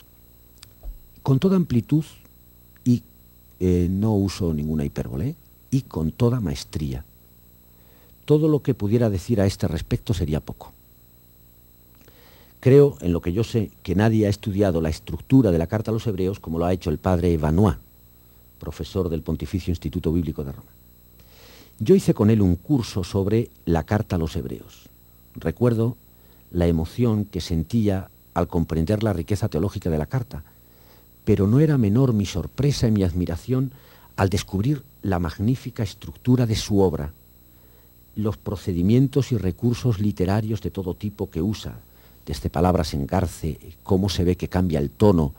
Con 1.21 1.37
toda 1.37 1.57
amplitud 1.57 2.05
y 2.85 3.03
eh, 3.59 3.87
no 3.89 4.15
uso 4.15 4.53
ninguna 4.53 4.85
hipérbole, 4.85 5.35
y 5.69 5.81
con 5.81 6.11
toda 6.11 6.39
maestría. 6.39 7.03
Todo 8.25 8.47
lo 8.47 8.61
que 8.61 8.73
pudiera 8.73 9.09
decir 9.09 9.41
a 9.41 9.45
este 9.45 9.67
respecto 9.67 10.13
sería 10.13 10.39
poco. 10.39 10.71
Creo, 12.59 12.97
en 12.99 13.13
lo 13.13 13.21
que 13.21 13.31
yo 13.31 13.43
sé, 13.43 13.71
que 13.83 13.95
nadie 13.95 14.27
ha 14.27 14.29
estudiado 14.29 14.81
la 14.81 14.89
estructura 14.89 15.51
de 15.51 15.57
la 15.57 15.67
Carta 15.67 15.91
a 15.91 15.93
los 15.93 16.05
Hebreos 16.07 16.39
como 16.39 16.59
lo 16.59 16.65
ha 16.65 16.73
hecho 16.73 16.89
el 16.89 16.97
padre 16.97 17.33
Evanois, 17.33 17.77
profesor 18.59 19.07
del 19.09 19.21
Pontificio 19.21 19.71
Instituto 19.71 20.11
Bíblico 20.11 20.43
de 20.43 20.51
Roma. 20.51 20.69
Yo 21.79 21.95
hice 21.95 22.13
con 22.13 22.29
él 22.29 22.41
un 22.41 22.55
curso 22.55 23.05
sobre 23.05 23.49
la 23.65 23.83
Carta 23.83 24.17
a 24.17 24.19
los 24.19 24.35
Hebreos. 24.35 24.89
Recuerdo 25.35 25.95
la 26.51 26.67
emoción 26.67 27.23
que 27.23 27.39
sentía 27.39 28.09
al 28.33 28.47
comprender 28.47 29.03
la 29.03 29.13
riqueza 29.13 29.47
teológica 29.47 29.89
de 29.89 29.97
la 29.97 30.05
carta, 30.05 30.43
pero 31.23 31.47
no 31.47 31.59
era 31.59 31.77
menor 31.77 32.13
mi 32.13 32.25
sorpresa 32.25 32.87
y 32.87 32.91
mi 32.91 33.03
admiración 33.03 33.71
al 34.15 34.29
descubrir 34.29 34.83
la 35.01 35.19
magnífica 35.19 35.83
estructura 35.83 36.45
de 36.45 36.55
su 36.55 36.79
obra, 36.79 37.13
los 38.15 38.35
procedimientos 38.35 39.31
y 39.31 39.37
recursos 39.37 39.99
literarios 39.99 40.61
de 40.61 40.71
todo 40.71 40.93
tipo 40.93 41.29
que 41.29 41.41
usa, 41.41 41.79
desde 42.29 42.51
palabras 42.51 42.93
en 42.93 43.07
garce, 43.07 43.57
cómo 43.81 44.07
se 44.07 44.23
ve 44.23 44.37
que 44.37 44.47
cambia 44.47 44.77
el 44.77 44.91
tono 44.91 45.33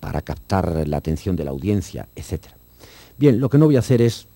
para 0.00 0.22
captar 0.22 0.88
la 0.88 0.96
atención 0.96 1.36
de 1.36 1.44
la 1.44 1.52
audiencia, 1.52 2.08
etc. 2.16 2.46
Bien, 3.16 3.38
lo 3.38 3.48
que 3.48 3.58
no 3.58 3.66
voy 3.66 3.76
a 3.76 3.78
hacer 3.78 4.02
es 4.02 4.26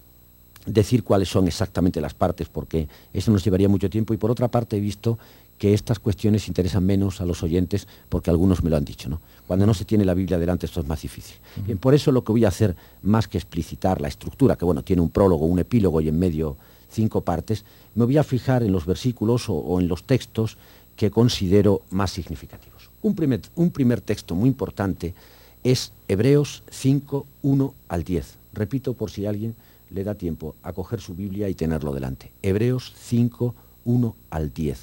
decir 0.66 1.02
cuáles 1.02 1.28
son 1.28 1.48
exactamente 1.48 2.00
las 2.00 2.14
partes, 2.14 2.48
porque 2.48 2.86
eso 3.12 3.32
nos 3.32 3.42
llevaría 3.42 3.68
mucho 3.68 3.90
tiempo, 3.90 4.14
y 4.14 4.18
por 4.18 4.30
otra 4.30 4.46
parte 4.46 4.76
he 4.76 4.80
visto 4.80 5.18
que 5.58 5.74
estas 5.74 5.98
cuestiones 5.98 6.46
interesan 6.46 6.86
menos 6.86 7.20
a 7.20 7.24
los 7.24 7.42
oyentes, 7.42 7.88
porque 8.08 8.30
algunos 8.30 8.62
me 8.62 8.70
lo 8.70 8.76
han 8.76 8.84
dicho, 8.84 9.08
¿no? 9.08 9.20
Cuando 9.48 9.66
no 9.66 9.74
se 9.74 9.84
tiene 9.84 10.04
la 10.04 10.14
Biblia 10.14 10.38
delante 10.38 10.66
esto 10.66 10.78
es 10.78 10.86
más 10.86 11.02
difícil. 11.02 11.34
Bien, 11.64 11.78
por 11.78 11.92
eso 11.92 12.12
lo 12.12 12.22
que 12.22 12.30
voy 12.30 12.44
a 12.44 12.48
hacer, 12.48 12.76
más 13.02 13.26
que 13.26 13.38
explicitar 13.38 14.00
la 14.00 14.06
estructura, 14.06 14.54
que 14.54 14.64
bueno, 14.64 14.84
tiene 14.84 15.02
un 15.02 15.10
prólogo, 15.10 15.44
un 15.46 15.58
epílogo 15.58 16.00
y 16.00 16.08
en 16.08 16.20
medio 16.20 16.56
cinco 16.88 17.22
partes, 17.22 17.64
me 17.96 18.04
voy 18.04 18.16
a 18.16 18.22
fijar 18.22 18.62
en 18.62 18.70
los 18.70 18.86
versículos 18.86 19.46
o 19.48 19.80
en 19.80 19.88
los 19.88 20.04
textos 20.04 20.56
que 20.96 21.10
considero 21.10 21.82
más 21.90 22.10
significativos. 22.10 22.90
Un 23.02 23.14
primer, 23.14 23.42
un 23.54 23.70
primer 23.70 24.00
texto 24.00 24.34
muy 24.34 24.48
importante 24.48 25.14
es 25.62 25.92
Hebreos 26.08 26.62
5, 26.70 27.26
1 27.42 27.74
al 27.88 28.04
10. 28.04 28.34
Repito 28.52 28.94
por 28.94 29.10
si 29.10 29.26
alguien 29.26 29.54
le 29.90 30.04
da 30.04 30.14
tiempo 30.14 30.54
a 30.62 30.72
coger 30.72 31.00
su 31.00 31.14
Biblia 31.14 31.48
y 31.48 31.54
tenerlo 31.54 31.92
delante. 31.92 32.30
Hebreos 32.42 32.92
5, 32.96 33.54
1 33.84 34.16
al 34.30 34.52
10. 34.52 34.78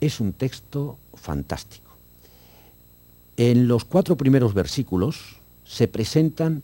Es 0.00 0.20
un 0.20 0.32
texto 0.32 0.98
fantástico. 1.14 1.90
En 3.36 3.68
los 3.68 3.84
cuatro 3.84 4.16
primeros 4.16 4.54
versículos 4.54 5.36
se 5.64 5.88
presentan 5.88 6.62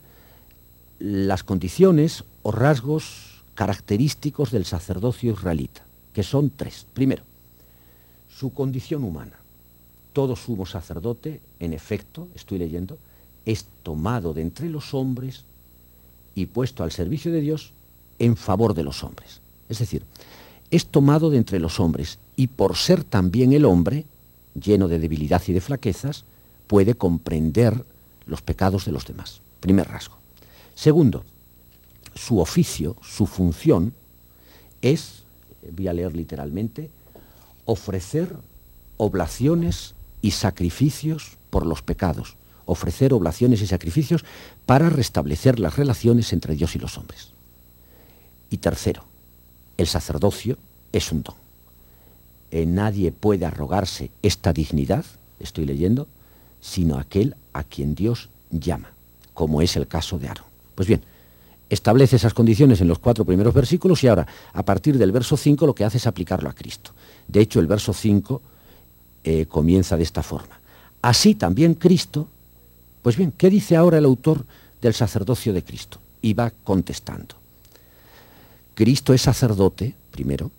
las 0.99 1.43
condiciones 1.43 2.25
o 2.43 2.53
rasgos 2.53 3.43
característicos 3.55 4.51
del 4.51 4.65
sacerdocio 4.65 5.33
israelita, 5.33 5.83
que 6.15 6.23
son 6.23 6.51
tres. 6.51 6.87
Primero, 6.95 7.25
su 8.43 8.53
condición 8.53 9.05
humana. 9.05 9.39
Todo 10.13 10.35
sumo 10.35 10.67
sacerdote, 10.67 11.41
en 11.61 11.73
efecto, 11.73 12.27
estoy 12.35 12.59
leyendo, 12.59 12.99
es 13.47 13.67
tomado 13.85 14.35
de 14.35 14.43
entre 14.43 14.69
los 14.69 14.95
hombres 14.95 15.45
y 16.35 16.47
puesto 16.47 16.83
al 16.83 16.91
servicio 16.91 17.31
de 17.31 17.41
Dios 17.41 17.71
en 18.19 18.37
favor 18.37 18.75
de 18.75 18.83
los 18.83 19.05
hombres. 19.05 19.39
Es 19.69 19.79
decir, 19.79 20.03
es 20.73 20.87
tomado 20.87 21.31
de 21.31 21.37
entre 21.37 21.61
los 21.61 21.79
hombres 21.79 22.19
y 22.35 22.49
por 22.49 22.75
ser 22.75 23.05
también 23.05 23.53
el 23.53 23.65
hombre, 23.65 24.07
lleno 24.61 24.89
de 24.89 24.99
debilidad 24.99 25.41
y 25.47 25.53
de 25.53 25.61
flaquezas, 25.61 26.25
puede 26.67 26.97
comprender 26.97 27.85
los 28.27 28.43
pecados 28.43 28.87
de 28.87 28.91
los 28.91 29.07
demás. 29.07 29.41
Primer 29.61 29.87
rasgo. 29.87 30.17
Segundo, 30.75 31.23
su 32.17 32.41
oficio, 32.41 32.97
su 33.09 33.27
función 33.27 33.93
es, 34.81 35.23
voy 35.71 35.87
a 35.87 35.93
leer 35.93 36.17
literalmente, 36.17 36.91
ofrecer 37.73 38.37
oblaciones 38.99 39.95
y 40.21 40.33
sacrificios 40.33 41.39
por 41.51 41.67
los 41.67 41.83
pecados, 41.83 42.37
ofrecer 42.67 43.13
oblaciones 43.13 43.63
y 43.63 43.67
sacrificios 43.67 44.25
para 44.67 44.91
restablecer 44.91 45.59
las 45.59 45.77
relaciones 45.77 46.33
entre 46.33 46.55
Dios 46.55 46.77
y 46.77 46.79
los 46.79 46.99
hombres. 46.99 47.31
Y 48.51 48.59
tercero, 48.59 49.05
el 49.79 49.87
sacerdocio 49.87 50.59
es 50.93 51.11
un 51.11 51.23
don. 51.23 51.35
Eh, 52.51 52.67
nadie 52.67 53.11
puede 53.11 53.47
arrogarse 53.47 54.11
esta 54.23 54.53
dignidad, 54.53 55.07
estoy 55.41 55.65
leyendo, 55.65 56.07
sino 56.61 56.99
aquel 56.99 57.35
a 57.55 57.65
quien 57.65 57.95
Dios 57.95 58.29
llama, 58.51 58.93
como 59.33 59.63
es 59.63 59.77
el 59.77 59.89
caso 59.89 60.19
de 60.19 60.29
Aarón. 60.29 60.47
Pues 60.75 60.87
bien, 60.87 61.03
establece 61.73 62.17
esas 62.17 62.35
condiciones 62.35 62.83
en 62.83 62.89
los 62.89 62.99
cuatro 62.99 63.25
primeros 63.25 63.55
versículos 63.55 64.05
y 64.05 64.09
ahora, 64.09 64.27
a 64.53 64.63
partir 64.63 64.99
del 64.99 65.11
verso 65.11 65.39
5, 65.39 65.65
lo 65.65 65.75
que 65.75 65.85
hace 65.85 65.97
es 65.97 66.07
aplicarlo 66.07 66.51
a 66.51 66.53
Cristo. 66.53 66.91
De 67.27 67.41
hecho, 67.41 67.61
el 67.61 67.67
verso 67.67 67.95
5 67.95 68.43
eh, 69.25 69.47
comienza 69.47 69.97
de 69.97 70.03
esta 70.03 70.23
forma. 70.23 70.61
Así 71.01 71.35
también 71.35 71.73
Cristo, 71.73 72.29
pues 73.03 73.17
bien, 73.17 73.33
¿qué 73.33 73.49
dice 73.49 73.75
ahora 73.75 73.97
el 73.97 74.05
autor 74.05 74.45
del 74.83 74.93
sacerdocio 74.93 75.55
de 75.55 75.65
Cristo? 75.65 75.97
Y 76.21 76.35
va 76.35 76.53
contestando. 76.63 77.37
Cristo 78.75 79.15
es 79.15 79.23
sacerdote, 79.23 79.95
primero, 80.11 80.51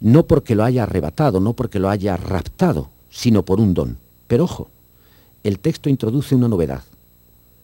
no 0.00 0.26
porque 0.26 0.56
lo 0.56 0.64
haya 0.64 0.82
arrebatado, 0.82 1.38
no 1.38 1.52
porque 1.52 1.78
lo 1.78 1.88
haya 1.88 2.16
raptado, 2.16 2.90
sino 3.08 3.44
por 3.44 3.60
un 3.60 3.72
don. 3.72 3.98
Pero 4.26 4.44
ojo, 4.44 4.68
el 5.44 5.60
texto 5.60 5.88
introduce 5.88 6.34
una 6.34 6.48
novedad. 6.48 6.82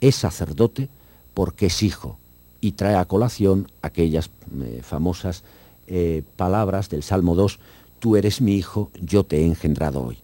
Es 0.00 0.14
sacerdote 0.14 0.88
porque 1.35 1.66
es 1.66 1.83
hijo, 1.83 2.19
y 2.61 2.73
trae 2.73 2.97
a 2.97 3.05
colación 3.05 3.71
aquellas 3.83 4.31
eh, 4.61 4.81
famosas 4.83 5.45
eh, 5.89 6.23
palabras 6.37 6.89
del 6.89 7.03
Salmo 7.03 7.35
2, 7.35 7.59
tú 7.99 8.17
eres 8.17 8.41
mi 8.41 8.57
hijo, 8.57 8.91
yo 9.01 9.25
te 9.25 9.39
he 9.39 9.47
engendrado 9.47 10.03
hoy. 10.03 10.19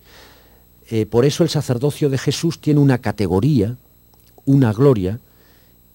Eh, 0.90 1.06
por 1.06 1.24
eso 1.24 1.42
el 1.42 1.48
sacerdocio 1.48 2.10
de 2.10 2.18
Jesús 2.18 2.60
tiene 2.60 2.80
una 2.80 2.98
categoría, 2.98 3.76
una 4.44 4.72
gloria 4.72 5.20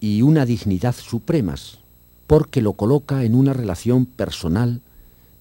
y 0.00 0.22
una 0.22 0.46
dignidad 0.46 0.94
supremas, 0.94 1.78
porque 2.26 2.62
lo 2.62 2.72
coloca 2.72 3.24
en 3.24 3.34
una 3.34 3.52
relación 3.52 4.06
personal, 4.06 4.80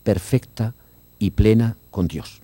perfecta 0.04 0.74
y 1.20 1.32
plena 1.32 1.77
con 1.89 2.08
Dios. 2.08 2.42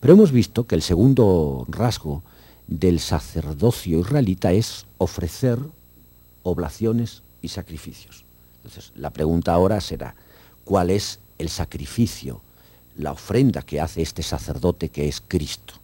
Pero 0.00 0.14
hemos 0.14 0.32
visto 0.32 0.66
que 0.66 0.74
el 0.74 0.82
segundo 0.82 1.64
rasgo 1.68 2.22
del 2.66 3.00
sacerdocio 3.00 4.00
israelita 4.00 4.52
es 4.52 4.86
ofrecer 4.98 5.58
oblaciones 6.42 7.22
y 7.42 7.48
sacrificios. 7.48 8.24
Entonces, 8.58 8.92
la 8.96 9.10
pregunta 9.10 9.52
ahora 9.52 9.80
será, 9.80 10.14
¿cuál 10.64 10.90
es 10.90 11.18
el 11.38 11.48
sacrificio, 11.48 12.40
la 12.96 13.12
ofrenda 13.12 13.62
que 13.62 13.80
hace 13.80 14.02
este 14.02 14.22
sacerdote 14.22 14.88
que 14.88 15.08
es 15.08 15.22
Cristo? 15.26 15.74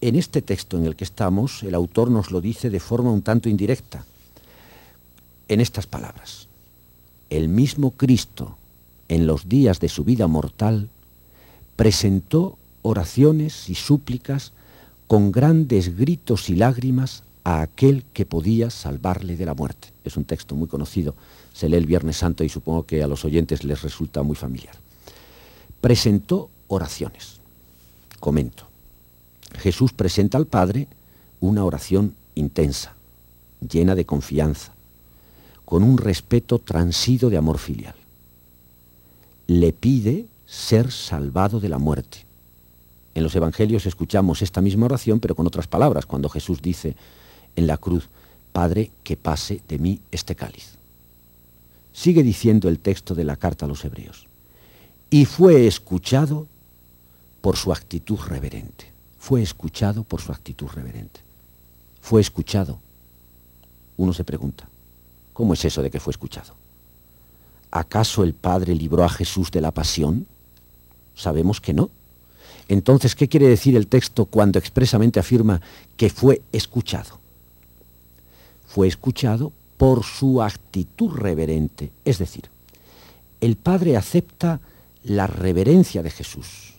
En 0.00 0.14
este 0.14 0.42
texto 0.42 0.78
en 0.78 0.86
el 0.86 0.94
que 0.94 1.04
estamos, 1.04 1.62
el 1.62 1.74
autor 1.74 2.10
nos 2.10 2.30
lo 2.30 2.40
dice 2.40 2.70
de 2.70 2.78
forma 2.78 3.10
un 3.10 3.22
tanto 3.22 3.48
indirecta, 3.48 4.04
en 5.48 5.60
estas 5.60 5.86
palabras. 5.86 6.46
El 7.30 7.48
mismo 7.48 7.90
Cristo, 7.92 8.56
en 9.08 9.26
los 9.26 9.48
días 9.48 9.80
de 9.80 9.88
su 9.88 10.04
vida 10.04 10.26
mortal, 10.26 10.88
presentó 11.76 12.58
oraciones 12.82 13.68
y 13.68 13.74
súplicas 13.74 14.52
con 15.06 15.32
grandes 15.32 15.96
gritos 15.96 16.50
y 16.50 16.54
lágrimas 16.54 17.22
a 17.44 17.62
aquel 17.62 18.04
que 18.12 18.26
podía 18.26 18.70
salvarle 18.70 19.36
de 19.36 19.46
la 19.46 19.54
muerte. 19.54 19.88
Es 20.04 20.16
un 20.16 20.24
texto 20.24 20.54
muy 20.54 20.68
conocido, 20.68 21.14
se 21.52 21.68
lee 21.68 21.76
el 21.76 21.86
Viernes 21.86 22.16
Santo 22.16 22.44
y 22.44 22.48
supongo 22.48 22.84
que 22.84 23.02
a 23.02 23.08
los 23.08 23.24
oyentes 23.24 23.64
les 23.64 23.82
resulta 23.82 24.22
muy 24.22 24.36
familiar. 24.36 24.74
Presentó 25.80 26.50
oraciones. 26.68 27.38
Comento. 28.20 28.66
Jesús 29.58 29.92
presenta 29.92 30.38
al 30.38 30.46
Padre 30.46 30.88
una 31.40 31.64
oración 31.64 32.14
intensa, 32.34 32.94
llena 33.60 33.94
de 33.94 34.04
confianza, 34.04 34.72
con 35.64 35.82
un 35.82 35.98
respeto 35.98 36.58
transido 36.58 37.30
de 37.30 37.36
amor 37.36 37.58
filial. 37.58 37.94
Le 39.46 39.72
pide 39.72 40.26
ser 40.46 40.90
salvado 40.90 41.60
de 41.60 41.68
la 41.68 41.78
muerte. 41.78 42.24
En 43.14 43.22
los 43.22 43.34
Evangelios 43.34 43.86
escuchamos 43.86 44.42
esta 44.42 44.60
misma 44.60 44.86
oración, 44.86 45.20
pero 45.20 45.34
con 45.34 45.46
otras 45.46 45.66
palabras, 45.66 46.06
cuando 46.06 46.28
Jesús 46.28 46.62
dice 46.62 46.94
en 47.58 47.66
la 47.66 47.76
cruz, 47.76 48.08
Padre, 48.52 48.92
que 49.02 49.16
pase 49.16 49.60
de 49.68 49.78
mí 49.78 50.00
este 50.12 50.36
cáliz. 50.36 50.76
Sigue 51.92 52.22
diciendo 52.22 52.68
el 52.68 52.78
texto 52.78 53.16
de 53.16 53.24
la 53.24 53.34
carta 53.34 53.66
a 53.66 53.68
los 53.68 53.84
Hebreos. 53.84 54.26
Y 55.10 55.24
fue 55.24 55.66
escuchado 55.66 56.46
por 57.40 57.56
su 57.56 57.72
actitud 57.72 58.18
reverente. 58.20 58.86
Fue 59.18 59.42
escuchado 59.42 60.04
por 60.04 60.20
su 60.20 60.30
actitud 60.30 60.68
reverente. 60.68 61.20
Fue 62.00 62.20
escuchado. 62.20 62.78
Uno 63.96 64.12
se 64.12 64.22
pregunta, 64.22 64.68
¿cómo 65.32 65.54
es 65.54 65.64
eso 65.64 65.82
de 65.82 65.90
que 65.90 65.98
fue 65.98 66.12
escuchado? 66.12 66.54
¿Acaso 67.72 68.22
el 68.22 68.34
Padre 68.34 68.76
libró 68.76 69.02
a 69.02 69.08
Jesús 69.08 69.50
de 69.50 69.60
la 69.60 69.72
pasión? 69.72 70.26
Sabemos 71.16 71.60
que 71.60 71.74
no. 71.74 71.90
Entonces, 72.68 73.16
¿qué 73.16 73.28
quiere 73.28 73.48
decir 73.48 73.74
el 73.74 73.88
texto 73.88 74.26
cuando 74.26 74.60
expresamente 74.60 75.18
afirma 75.18 75.60
que 75.96 76.08
fue 76.08 76.42
escuchado? 76.52 77.17
Fue 78.78 78.86
escuchado 78.86 79.50
por 79.76 80.04
su 80.04 80.40
actitud 80.40 81.10
reverente. 81.10 81.90
Es 82.04 82.18
decir, 82.18 82.44
el 83.40 83.56
Padre 83.56 83.96
acepta 83.96 84.60
la 85.02 85.26
reverencia 85.26 86.00
de 86.00 86.12
Jesús, 86.12 86.74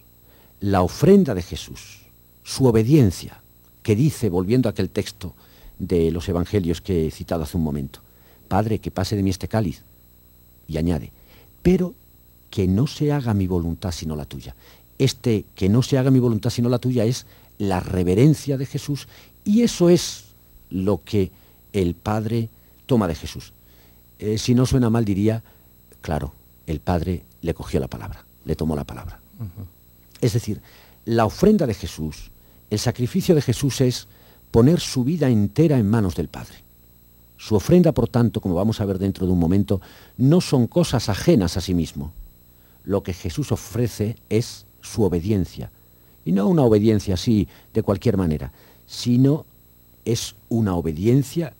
la 0.61 0.81
ofrenda 0.81 1.35
de 1.35 1.41
Jesús, 1.41 2.03
su 2.41 2.67
obediencia, 2.67 3.41
que 3.83 3.97
dice, 3.97 4.29
volviendo 4.29 4.69
a 4.69 4.71
aquel 4.71 4.89
texto 4.89 5.33
de 5.77 6.09
los 6.11 6.29
Evangelios 6.29 6.79
que 6.79 7.07
he 7.07 7.11
citado 7.11 7.43
hace 7.43 7.57
un 7.57 7.63
momento, 7.63 7.99
Padre, 8.47 8.79
que 8.79 8.91
pase 8.91 9.17
de 9.17 9.23
mí 9.23 9.31
este 9.31 9.49
cáliz. 9.49 9.81
Y 10.69 10.77
añade, 10.77 11.11
pero 11.61 11.95
que 12.49 12.65
no 12.65 12.87
se 12.87 13.11
haga 13.11 13.33
mi 13.33 13.45
voluntad 13.45 13.91
sino 13.91 14.15
la 14.15 14.23
tuya. 14.23 14.55
Este 14.99 15.43
que 15.53 15.67
no 15.67 15.83
se 15.83 15.97
haga 15.97 16.11
mi 16.11 16.19
voluntad 16.19 16.49
sino 16.49 16.69
la 16.69 16.79
tuya 16.79 17.03
es 17.03 17.25
la 17.57 17.81
reverencia 17.81 18.57
de 18.57 18.65
Jesús 18.65 19.09
y 19.43 19.63
eso 19.63 19.89
es 19.89 20.27
lo 20.69 21.03
que 21.03 21.37
el 21.73 21.95
Padre 21.95 22.49
toma 22.85 23.07
de 23.07 23.15
Jesús. 23.15 23.53
Eh, 24.19 24.37
si 24.37 24.55
no 24.55 24.65
suena 24.65 24.89
mal 24.89 25.05
diría, 25.05 25.43
claro, 26.01 26.33
el 26.67 26.79
Padre 26.79 27.23
le 27.41 27.53
cogió 27.53 27.79
la 27.79 27.87
palabra, 27.87 28.25
le 28.45 28.55
tomó 28.55 28.75
la 28.75 28.83
palabra. 28.83 29.19
Es 30.21 30.33
decir, 30.33 30.61
la 31.05 31.25
ofrenda 31.25 31.65
de 31.65 31.73
Jesús, 31.73 32.29
el 32.69 32.79
sacrificio 32.79 33.35
de 33.35 33.41
Jesús 33.41 33.81
es 33.81 34.07
poner 34.51 34.79
su 34.79 35.03
vida 35.03 35.29
entera 35.29 35.77
en 35.77 35.89
manos 35.89 36.15
del 36.15 36.27
Padre. 36.27 36.55
Su 37.37 37.55
ofrenda, 37.55 37.93
por 37.93 38.09
tanto, 38.09 38.41
como 38.41 38.55
vamos 38.55 38.81
a 38.81 38.85
ver 38.85 38.99
dentro 38.99 39.25
de 39.25 39.31
un 39.31 39.39
momento, 39.39 39.79
no 40.17 40.41
son 40.41 40.67
cosas 40.67 41.07
ajenas 41.07 41.55
a 41.55 41.61
sí 41.61 41.73
mismo, 41.73 42.11
lo 42.83 43.01
que 43.01 43.13
Jesús 43.13 43.51
ofrece 43.51 44.17
es 44.29 44.65
su 44.81 45.03
obediencia. 45.03 45.71
Y 46.25 46.33
no 46.33 46.47
una 46.47 46.63
obediencia 46.63 47.13
así 47.13 47.47
de 47.73 47.81
cualquier 47.81 48.17
manera, 48.17 48.51
sino 48.87 49.45
es 50.03 50.35
una 50.49 50.75
obediencia 50.75 51.53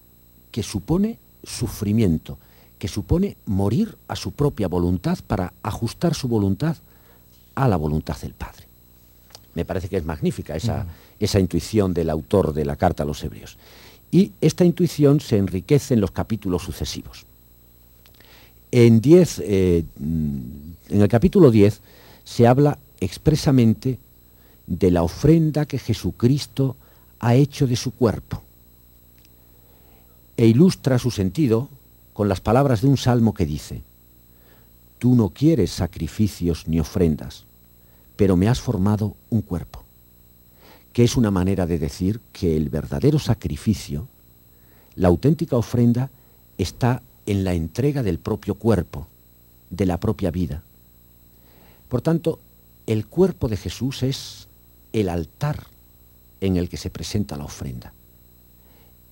que 0.51 0.63
supone 0.63 1.17
sufrimiento, 1.43 2.37
que 2.77 2.87
supone 2.87 3.37
morir 3.45 3.97
a 4.07 4.15
su 4.15 4.31
propia 4.31 4.67
voluntad 4.67 5.19
para 5.25 5.53
ajustar 5.63 6.13
su 6.13 6.27
voluntad 6.27 6.77
a 7.55 7.67
la 7.67 7.75
voluntad 7.75 8.17
del 8.21 8.33
Padre. 8.33 8.67
Me 9.53 9.65
parece 9.65 9.89
que 9.89 9.97
es 9.97 10.05
magnífica 10.05 10.55
esa, 10.55 10.87
esa 11.19 11.39
intuición 11.39 11.93
del 11.93 12.09
autor 12.09 12.53
de 12.53 12.65
la 12.65 12.75
carta 12.75 13.03
a 13.03 13.05
los 13.05 13.23
hebreos. 13.23 13.57
Y 14.11 14.31
esta 14.41 14.63
intuición 14.63 15.19
se 15.19 15.37
enriquece 15.37 15.93
en 15.93 16.01
los 16.01 16.11
capítulos 16.11 16.63
sucesivos. 16.63 17.25
En, 18.71 19.01
eh, 19.03 19.83
en 19.97 21.01
el 21.01 21.07
capítulo 21.07 21.51
10 21.51 21.81
se 22.23 22.47
habla 22.47 22.77
expresamente 23.01 23.97
de 24.67 24.91
la 24.91 25.03
ofrenda 25.03 25.65
que 25.65 25.79
Jesucristo 25.79 26.75
ha 27.19 27.35
hecho 27.35 27.67
de 27.67 27.75
su 27.75 27.91
cuerpo 27.91 28.43
e 30.39 30.47
ilustra 30.47 30.97
su 30.99 31.11
sentido 31.11 31.67
con 32.13 32.29
las 32.29 32.39
palabras 32.39 32.79
de 32.81 32.87
un 32.87 32.95
salmo 32.95 33.33
que 33.33 33.45
dice, 33.45 33.81
Tú 34.97 35.13
no 35.13 35.31
quieres 35.31 35.69
sacrificios 35.69 36.65
ni 36.65 36.79
ofrendas, 36.79 37.43
pero 38.15 38.37
me 38.37 38.47
has 38.47 38.61
formado 38.61 39.17
un 39.29 39.41
cuerpo, 39.41 39.83
que 40.93 41.03
es 41.03 41.17
una 41.17 41.29
manera 41.29 41.67
de 41.67 41.77
decir 41.77 42.21
que 42.31 42.55
el 42.55 42.69
verdadero 42.69 43.19
sacrificio, 43.19 44.07
la 44.95 45.09
auténtica 45.09 45.57
ofrenda, 45.57 46.09
está 46.57 47.01
en 47.25 47.43
la 47.43 47.53
entrega 47.53 48.01
del 48.01 48.17
propio 48.17 48.55
cuerpo, 48.55 49.07
de 49.69 49.85
la 49.85 49.99
propia 49.99 50.31
vida. 50.31 50.63
Por 51.89 52.01
tanto, 52.01 52.39
el 52.87 53.07
cuerpo 53.07 53.49
de 53.49 53.57
Jesús 53.57 54.03
es 54.03 54.47
el 54.93 55.09
altar 55.09 55.67
en 56.39 56.55
el 56.55 56.69
que 56.69 56.77
se 56.77 56.89
presenta 56.89 57.35
la 57.35 57.43
ofrenda. 57.43 57.91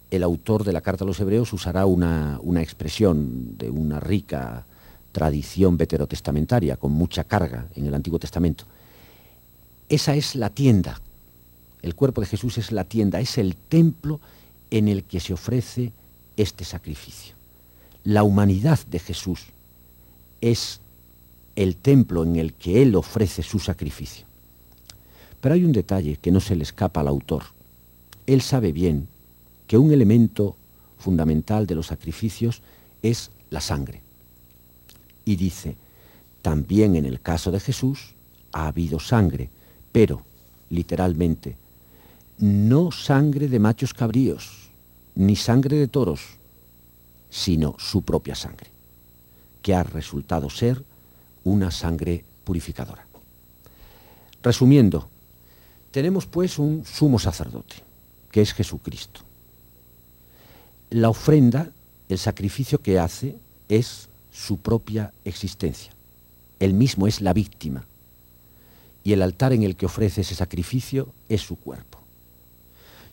El 0.09 0.23
autor 0.23 0.63
de 0.63 0.73
la 0.73 0.81
carta 0.81 1.03
a 1.03 1.07
los 1.07 1.19
hebreos 1.19 1.51
usará 1.53 1.85
una, 1.85 2.39
expresión 2.61 3.57
de 3.57 3.69
una 3.69 3.99
rica 3.99 4.65
tradición 5.11 5.77
veterotestamentaria, 5.77 6.77
con 6.77 6.91
mucha 6.91 7.23
carga 7.23 7.67
en 7.75 7.85
el 7.87 7.93
Antiguo 7.93 8.19
Testamento. 8.19 8.65
Esa 9.89 10.15
es 10.15 10.35
la 10.35 10.49
tienda. 10.49 11.01
El 11.81 11.95
cuerpo 11.95 12.21
de 12.21 12.27
Jesús 12.27 12.57
es 12.57 12.71
la 12.71 12.83
tienda, 12.83 13.19
es 13.19 13.37
el 13.37 13.55
templo 13.55 14.19
en 14.71 14.87
el 14.87 15.03
que 15.03 15.19
se 15.19 15.33
ofrece 15.33 15.91
este 16.35 16.63
sacrificio 16.65 17.37
la 18.07 18.23
humanidad 18.23 18.79
de 18.89 18.99
Jesús 18.99 19.47
es 20.39 20.79
el 21.57 21.75
templo 21.75 22.23
en 22.23 22.37
el 22.37 22.53
que 22.53 22.81
Él 22.81 22.95
ofrece 22.95 23.43
su 23.43 23.59
sacrificio. 23.59 24.25
Pero 25.41 25.55
hay 25.55 25.65
un 25.65 25.73
detalle 25.73 26.15
que 26.15 26.31
no 26.31 26.39
se 26.39 26.55
le 26.55 26.63
escapa 26.63 27.01
al 27.01 27.09
autor. 27.09 27.43
Él 28.25 28.41
sabe 28.41 28.71
bien 28.71 29.09
que 29.67 29.77
un 29.77 29.91
elemento 29.91 30.55
fundamental 30.97 31.67
de 31.67 31.75
los 31.75 31.87
sacrificios 31.87 32.61
es 33.01 33.29
la 33.49 33.61
sangre. 33.61 34.01
Y 35.25 35.35
dice, 35.35 35.75
también 36.41 36.95
en 36.95 37.05
el 37.05 37.21
caso 37.21 37.51
de 37.51 37.59
Jesús 37.59 38.13
ha 38.53 38.67
habido 38.67 38.99
sangre, 38.99 39.49
pero, 39.91 40.23
literalmente, 40.69 41.57
no 42.39 42.91
sangre 42.91 43.47
de 43.47 43.59
machos 43.59 43.93
cabríos, 43.93 44.69
ni 45.15 45.35
sangre 45.35 45.77
de 45.77 45.87
toros, 45.87 46.21
sino 47.29 47.75
su 47.77 48.03
propia 48.03 48.35
sangre, 48.35 48.69
que 49.61 49.73
ha 49.75 49.83
resultado 49.83 50.49
ser 50.49 50.81
una 51.43 51.71
sangre 51.71 52.23
purificadora. 52.43 53.05
Resumiendo, 54.41 55.09
tenemos 55.91 56.25
pues 56.25 56.59
un 56.59 56.85
sumo 56.85 57.19
sacerdote, 57.19 57.75
que 58.31 58.41
es 58.41 58.53
Jesucristo. 58.53 59.26
La 60.89 61.09
ofrenda, 61.09 61.69
el 62.09 62.17
sacrificio 62.17 62.79
que 62.79 62.99
hace, 62.99 63.35
es 63.69 64.07
su 64.31 64.57
propia 64.57 65.11
existencia. 65.25 65.91
Él 66.59 66.73
mismo 66.73 67.07
es 67.07 67.21
la 67.21 67.33
víctima. 67.33 67.85
Y 69.03 69.13
el 69.13 69.21
altar 69.21 69.53
en 69.53 69.63
el 69.63 69.75
que 69.75 69.85
ofrece 69.85 70.21
ese 70.21 70.35
sacrificio 70.35 71.09
es 71.29 71.41
su 71.41 71.55
cuerpo. 71.57 71.99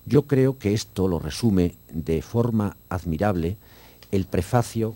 Yo 0.06 0.22
creo 0.22 0.58
que 0.58 0.74
esto 0.74 1.08
lo 1.08 1.18
resume 1.18 1.74
de 1.90 2.20
forma 2.20 2.76
admirable 2.88 3.56
el 4.10 4.26
prefacio 4.26 4.94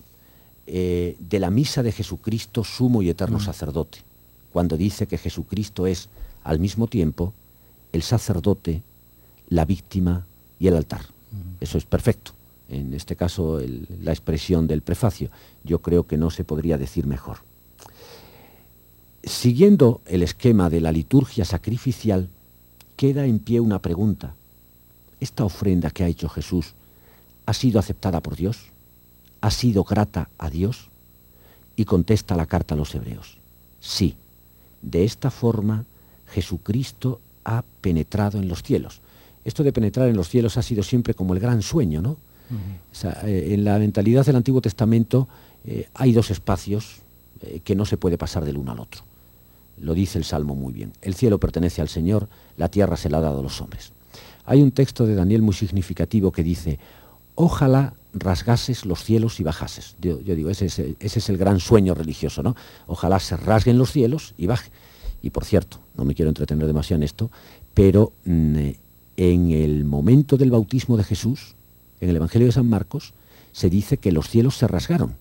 eh, 0.66 1.16
de 1.18 1.38
la 1.38 1.50
misa 1.50 1.82
de 1.82 1.92
Jesucristo, 1.92 2.62
sumo 2.62 3.02
y 3.02 3.08
eterno 3.08 3.38
mm. 3.38 3.42
sacerdote, 3.42 4.00
cuando 4.52 4.76
dice 4.76 5.06
que 5.06 5.18
Jesucristo 5.18 5.86
es 5.86 6.08
al 6.44 6.58
mismo 6.58 6.86
tiempo 6.86 7.32
el 7.92 8.02
sacerdote, 8.02 8.82
la 9.48 9.64
víctima 9.64 10.26
y 10.60 10.68
el 10.68 10.76
altar. 10.76 11.02
Mm. 11.02 11.62
Eso 11.62 11.78
es 11.78 11.84
perfecto. 11.84 12.32
En 12.68 12.92
este 12.94 13.16
caso 13.16 13.60
la 14.02 14.12
expresión 14.12 14.66
del 14.66 14.82
prefacio. 14.82 15.30
Yo 15.64 15.80
creo 15.80 16.06
que 16.06 16.16
no 16.16 16.30
se 16.30 16.44
podría 16.44 16.78
decir 16.78 17.06
mejor. 17.06 17.38
Siguiendo 19.24 20.00
el 20.06 20.22
esquema 20.22 20.70
de 20.70 20.80
la 20.80 20.92
liturgia 20.92 21.44
sacrificial, 21.44 22.28
queda 22.96 23.26
en 23.26 23.38
pie 23.38 23.60
una 23.60 23.78
pregunta. 23.78 24.34
¿Esta 25.20 25.44
ofrenda 25.44 25.90
que 25.90 26.04
ha 26.04 26.08
hecho 26.08 26.28
Jesús 26.28 26.72
ha 27.46 27.52
sido 27.52 27.78
aceptada 27.78 28.20
por 28.20 28.36
Dios? 28.36 28.58
¿Ha 29.40 29.50
sido 29.50 29.84
grata 29.84 30.28
a 30.38 30.50
Dios? 30.50 30.88
Y 31.76 31.84
contesta 31.84 32.36
la 32.36 32.46
carta 32.46 32.74
a 32.74 32.76
los 32.76 32.94
hebreos. 32.94 33.38
Sí, 33.80 34.14
de 34.82 35.04
esta 35.04 35.30
forma 35.30 35.84
Jesucristo 36.28 37.20
ha 37.44 37.64
penetrado 37.80 38.38
en 38.38 38.48
los 38.48 38.62
cielos. 38.62 39.00
Esto 39.44 39.62
de 39.62 39.72
penetrar 39.72 40.08
en 40.08 40.16
los 40.16 40.28
cielos 40.28 40.56
ha 40.56 40.62
sido 40.62 40.82
siempre 40.82 41.14
como 41.14 41.34
el 41.34 41.40
gran 41.40 41.62
sueño, 41.62 42.02
¿no? 42.02 42.16
Eh, 43.24 43.48
en 43.52 43.64
la 43.64 43.78
mentalidad 43.78 44.24
del 44.24 44.36
Antiguo 44.36 44.60
Testamento 44.60 45.28
eh, 45.64 45.88
hay 45.94 46.12
dos 46.12 46.30
espacios 46.30 46.96
eh, 47.42 47.60
que 47.62 47.74
no 47.74 47.84
se 47.84 47.96
puede 47.96 48.18
pasar 48.18 48.44
del 48.44 48.56
uno 48.56 48.72
al 48.72 48.80
otro. 48.80 49.02
Lo 49.80 49.94
dice 49.94 50.18
el 50.18 50.24
Salmo 50.24 50.54
muy 50.54 50.72
bien. 50.72 50.92
El 51.02 51.14
cielo 51.14 51.38
pertenece 51.38 51.80
al 51.80 51.88
Señor, 51.88 52.28
la 52.56 52.68
tierra 52.68 52.96
se 52.96 53.10
la 53.10 53.18
ha 53.18 53.22
dado 53.22 53.40
a 53.40 53.42
los 53.42 53.60
hombres. 53.60 53.92
Hay 54.44 54.62
un 54.62 54.72
texto 54.72 55.06
de 55.06 55.14
Daniel 55.14 55.42
muy 55.42 55.54
significativo 55.54 56.32
que 56.32 56.42
dice, 56.42 56.78
ojalá 57.34 57.92
rasgases 58.14 58.86
los 58.86 59.04
cielos 59.04 59.38
y 59.40 59.42
bajases. 59.44 59.94
Yo, 60.00 60.16
digo, 60.16 60.50
ese 60.50 60.96
es, 60.98 61.28
el 61.28 61.36
gran 61.36 61.60
sueño 61.60 61.94
religioso, 61.94 62.42
¿no? 62.42 62.56
Ojalá 62.86 63.20
se 63.20 63.36
rasguen 63.36 63.78
los 63.78 63.92
cielos 63.92 64.34
y 64.38 64.46
baje. 64.46 64.70
Y 65.22 65.30
por 65.30 65.44
cierto, 65.44 65.78
no 65.96 66.04
me 66.04 66.14
quiero 66.14 66.30
entretener 66.30 66.66
demasiado 66.66 66.98
en 66.98 67.02
esto, 67.02 67.30
pero 67.74 68.12
mm, 68.24 68.68
en 69.18 69.50
el 69.50 69.84
momento 69.84 70.36
del 70.36 70.50
bautismo 70.50 70.96
de 70.96 71.04
Jesús, 71.04 71.54
en 72.00 72.10
el 72.10 72.16
Evangelio 72.16 72.46
de 72.46 72.52
San 72.52 72.68
Marcos, 72.68 73.12
se 73.52 73.70
dice 73.70 73.96
que 73.96 74.12
los 74.12 74.28
cielos 74.28 74.56
se 74.56 74.68
rasgaron. 74.68 75.14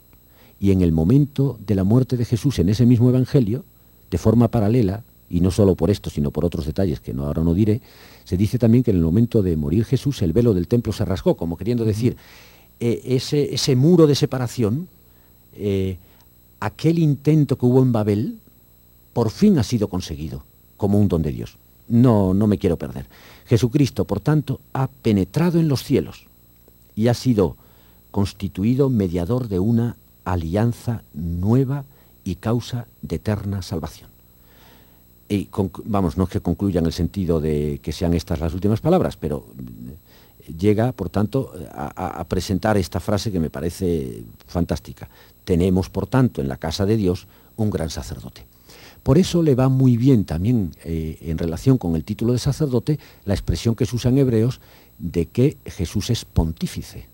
Y 0.60 0.72
en 0.72 0.82
el 0.82 0.92
momento 0.92 1.58
de 1.66 1.76
la 1.76 1.84
muerte 1.84 2.18
de 2.18 2.26
Jesús, 2.26 2.60
en 2.60 2.70
ese 2.70 2.86
mismo 2.86 3.10
Evangelio, 3.10 3.63
de 4.10 4.18
forma 4.18 4.48
paralela, 4.48 5.04
y 5.30 5.42
no 5.42 5.52
solo 5.52 5.76
por 5.76 5.90
esto, 5.90 6.10
sino 6.10 6.32
por 6.32 6.46
otros 6.46 6.66
detalles 6.66 7.00
que 7.00 7.13
no, 7.13 7.26
ahora 7.26 7.44
no 7.44 7.54
diré, 7.54 7.82
se 8.24 8.38
dice 8.38 8.58
también 8.58 8.84
que 8.84 8.92
en 8.92 8.98
el 8.98 9.04
momento 9.04 9.42
de 9.42 9.58
morir 9.58 9.86
Jesús 9.86 10.22
el 10.22 10.34
velo 10.34 10.54
del 10.54 10.68
templo 10.68 10.94
se 10.94 11.06
rasgó, 11.06 11.36
como 11.36 11.58
queriendo 11.58 11.86
decir, 11.86 12.16
eh, 12.80 13.02
ese, 13.06 13.54
ese, 13.54 13.76
muro 13.76 14.08
de 14.08 14.16
separación, 14.16 14.88
eh, 15.56 15.98
aquel 16.60 17.00
intento 17.00 17.58
que 17.58 17.66
hubo 17.66 17.82
en 17.82 17.92
Babel, 17.92 18.38
por 19.13 19.32
fin 19.32 19.58
ha 19.60 19.63
sido 19.63 19.88
conseguido 19.88 20.44
como 20.78 21.00
un 21.00 21.08
don 21.08 21.22
de 21.22 21.32
Dios. 21.32 21.58
No, 21.90 22.34
no 22.34 22.48
me 22.48 22.58
quiero 22.58 22.78
perder. 22.78 23.06
Jesucristo, 23.48 24.06
por 24.06 24.20
tanto, 24.20 24.60
ha 24.74 24.88
penetrado 24.88 25.60
en 25.60 25.68
los 25.68 25.84
cielos 25.84 26.28
y 26.97 27.07
ha 27.07 27.13
sido 27.13 27.55
constituido 28.12 28.89
mediador 28.89 29.47
de 29.47 29.60
una 29.60 29.95
alianza 30.25 31.03
nueva 31.13 31.86
y 32.25 32.36
causa 32.36 32.88
de 33.01 33.17
eterna 33.17 33.62
salvación. 33.62 34.10
Y 35.29 35.49
vamos, 35.86 36.17
no 36.17 36.23
es 36.23 36.29
que 36.29 36.41
concluya 36.41 36.79
en 36.79 36.88
el 36.88 36.93
sentido 36.93 37.39
de 37.39 37.79
que 37.81 37.91
sean 37.91 38.13
estas 38.13 38.39
las 38.39 38.53
últimas 38.53 38.81
palabras, 38.81 39.15
pero 39.15 39.45
eh, 39.57 40.53
llega, 40.53 40.91
por 40.93 41.10
tanto, 41.10 41.53
a, 41.71 42.23
presentar 42.25 42.77
esta 42.77 42.99
frase 42.99 43.31
que 43.31 43.39
me 43.39 43.49
parece 43.49 44.23
fantástica. 44.47 45.07
Tenemos, 45.43 45.89
por 45.89 46.07
tanto, 46.07 46.41
en 46.41 46.47
la 46.47 46.57
casa 46.57 46.86
de 46.86 46.97
Dios 46.97 47.27
un 47.57 47.69
gran 47.69 47.89
sacerdote. 47.89 48.45
Por 49.03 49.17
eso 49.17 49.43
le 49.43 49.55
va 49.55 49.69
muy 49.69 49.97
bien 49.97 50.25
también 50.25 50.71
eh, 50.83 51.17
en 51.21 51.38
relación 51.38 51.77
con 51.77 51.95
el 51.95 52.03
título 52.03 52.33
de 52.33 52.39
sacerdote 52.39 52.99
la 53.25 53.33
expresión 53.33 53.75
que 53.75 53.86
se 53.86 53.95
usa 53.95 54.10
en 54.10 54.17
Hebreos 54.17 54.60
de 54.99 55.27
que 55.27 55.57
Jesús 55.65 56.10
es 56.10 56.25
pontífice, 56.25 57.05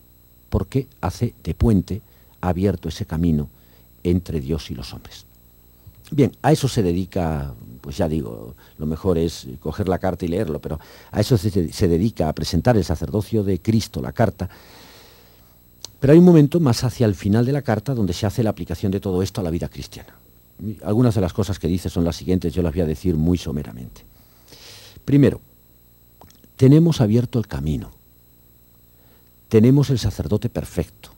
porque 0.50 0.88
hace 1.02 1.34
de 1.44 1.54
puente, 1.54 2.02
abierto 2.42 2.90
ese 2.90 3.06
camino 3.06 3.50
entre 4.04 4.40
Dios 4.40 4.70
y 4.72 4.76
los 4.76 4.94
hombres. 4.94 5.26
Bien, 6.12 6.32
a 6.42 6.52
eso 6.52 6.68
se 6.68 6.84
dedica, 6.84 7.54
pues 7.82 7.98
ya 7.98 8.08
digo, 8.08 8.56
lo 8.78 8.86
mejor 8.86 9.18
es 9.18 9.48
coger 9.60 9.88
la 9.88 10.00
carta 10.00 10.26
y 10.26 10.28
leerlo, 10.28 10.60
pero 10.60 10.80
a 11.12 11.20
eso 11.20 11.38
se, 11.38 11.72
se 11.72 11.88
dedica 11.88 12.30
a 12.30 12.34
presentar 12.34 12.78
el 12.78 12.84
sacerdocio 12.84 13.44
de 13.44 13.60
Cristo, 13.60 14.02
la 14.02 14.12
carta. 14.12 14.50
Pero 16.00 16.14
hay 16.14 16.20
un 16.20 16.26
momento 16.26 16.60
más 16.60 16.84
hacia 16.84 17.06
el 17.06 17.16
final 17.16 17.46
de 17.46 17.54
la 17.54 17.62
carta 17.62 17.96
donde 17.96 18.14
se 18.14 18.26
hace 18.26 18.44
la 18.44 18.50
aplicación 18.50 18.92
de 18.92 19.00
todo 19.00 19.24
esto 19.24 19.42
a 19.42 19.44
la 19.44 19.50
vida 19.50 19.70
cristiana 19.70 20.14
algunas 20.84 21.16
de 21.16 21.22
las 21.22 21.34
cosas 21.34 21.60
que 21.60 21.68
dice 21.68 21.90
son 21.90 22.04
las 22.04 22.16
siguientes, 22.16 22.54
yo 22.54 22.62
las 22.62 22.74
voy 22.74 22.82
a 22.82 22.86
decir 22.86 23.16
muy 23.16 23.38
someramente. 23.38 24.02
Primero, 25.04 25.42
tenemos 26.58 27.02
abierto 27.02 27.40
el 27.40 27.48
camino, 27.48 27.92
tenemos 29.50 29.90
el 29.90 30.00
sacerdote 30.00 30.50
perfecto, 30.50 31.10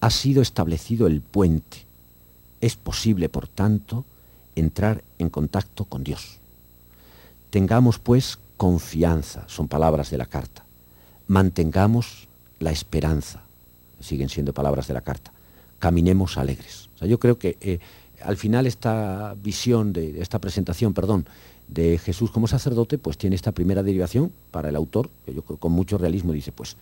ha 0.00 0.10
sido 0.10 0.42
establecido 0.42 1.06
el 1.06 1.20
puente, 1.20 1.84
es 2.60 2.76
posible, 2.76 3.28
por 3.28 3.48
tanto, 3.48 4.04
entrar 4.54 5.02
en 5.18 5.30
contacto 5.30 5.84
con 5.84 6.04
Dios. 6.04 6.38
Tengamos, 7.50 7.98
pues, 7.98 8.38
confianza, 8.56 9.44
son 9.48 9.68
palabras 9.68 10.10
de 10.10 10.18
la 10.18 10.26
carta. 10.26 10.64
Mantengamos 11.28 12.28
la 12.58 12.70
esperanza, 12.70 13.42
siguen 14.00 14.28
siendo 14.28 14.52
palabras 14.52 14.86
de 14.86 14.94
la 14.94 15.00
carta. 15.00 15.32
Caminemos 15.78 16.36
alegres. 16.36 16.88
O 16.94 16.98
sea, 16.98 17.08
yo 17.08 17.18
creo 17.18 17.38
que 17.38 17.56
eh, 17.60 17.78
al 18.22 18.36
final 18.36 18.66
esta 18.66 19.34
visión, 19.42 19.92
de 19.92 20.20
esta 20.20 20.38
presentación, 20.38 20.92
perdón, 20.92 21.26
de 21.72 21.98
Jesús 21.98 22.30
como 22.30 22.48
sacerdote, 22.48 22.98
pues 22.98 23.16
tiene 23.16 23.36
esta 23.36 23.52
primera 23.52 23.82
derivación 23.82 24.32
para 24.50 24.68
el 24.68 24.76
autor, 24.76 25.08
que 25.24 25.34
yo 25.34 25.42
con 25.42 25.72
mucho 25.72 25.98
realismo 25.98 26.32
dice, 26.32 26.52
pues 26.52 26.76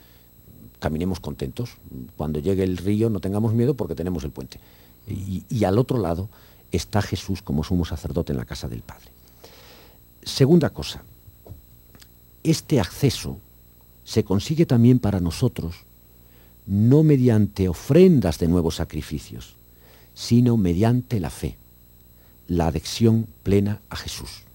caminemos 0.79 1.21
contentos, 1.21 1.71
cuando 2.17 2.39
llegue 2.39 2.63
el 2.63 2.77
río 2.77 3.11
no 3.11 3.21
tengamos 3.21 3.53
miedo 3.53 3.75
porque 3.75 3.95
tenemos 3.95 4.25
el 4.25 4.31
puente. 4.31 4.59
Y, 5.07 5.45
y 5.49 5.65
al 5.65 5.79
otro 5.79 5.99
lado 5.99 6.29
está 6.73 7.03
Jesús 7.03 7.43
como 7.43 7.65
sumo 7.65 7.85
sacerdote 7.85 8.33
en 8.33 8.39
la 8.39 8.45
casa 8.45 8.69
del 8.69 8.81
Padre. 8.81 9.09
Segunda 10.23 10.71
cosa, 10.71 11.03
este 12.43 12.81
acceso 12.81 13.39
se 14.05 14.25
consigue 14.25 14.67
también 14.67 14.99
para 14.99 15.21
nosotros 15.21 15.75
no 16.67 17.03
mediante 17.03 17.69
ofrendas 17.69 18.39
de 18.39 18.47
nuevos 18.47 18.77
sacrificios, 18.77 19.55
sino 20.15 20.57
mediante 20.57 21.19
la 21.19 21.31
fe, 21.31 21.57
la 22.47 22.67
adhesión 22.67 23.27
plena 23.43 23.81
a 23.89 23.97
Jesús. 23.97 24.48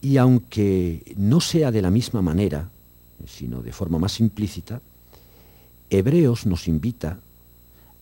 Y 0.00 0.16
aunque 0.16 1.14
no 1.16 1.40
sea 1.40 1.70
de 1.70 1.82
la 1.82 1.90
misma 1.90 2.22
manera, 2.22 2.68
sino 3.26 3.62
de 3.62 3.72
forma 3.72 3.98
más 3.98 4.20
implícita, 4.20 4.80
Hebreos 5.90 6.46
nos 6.46 6.68
invita 6.68 7.18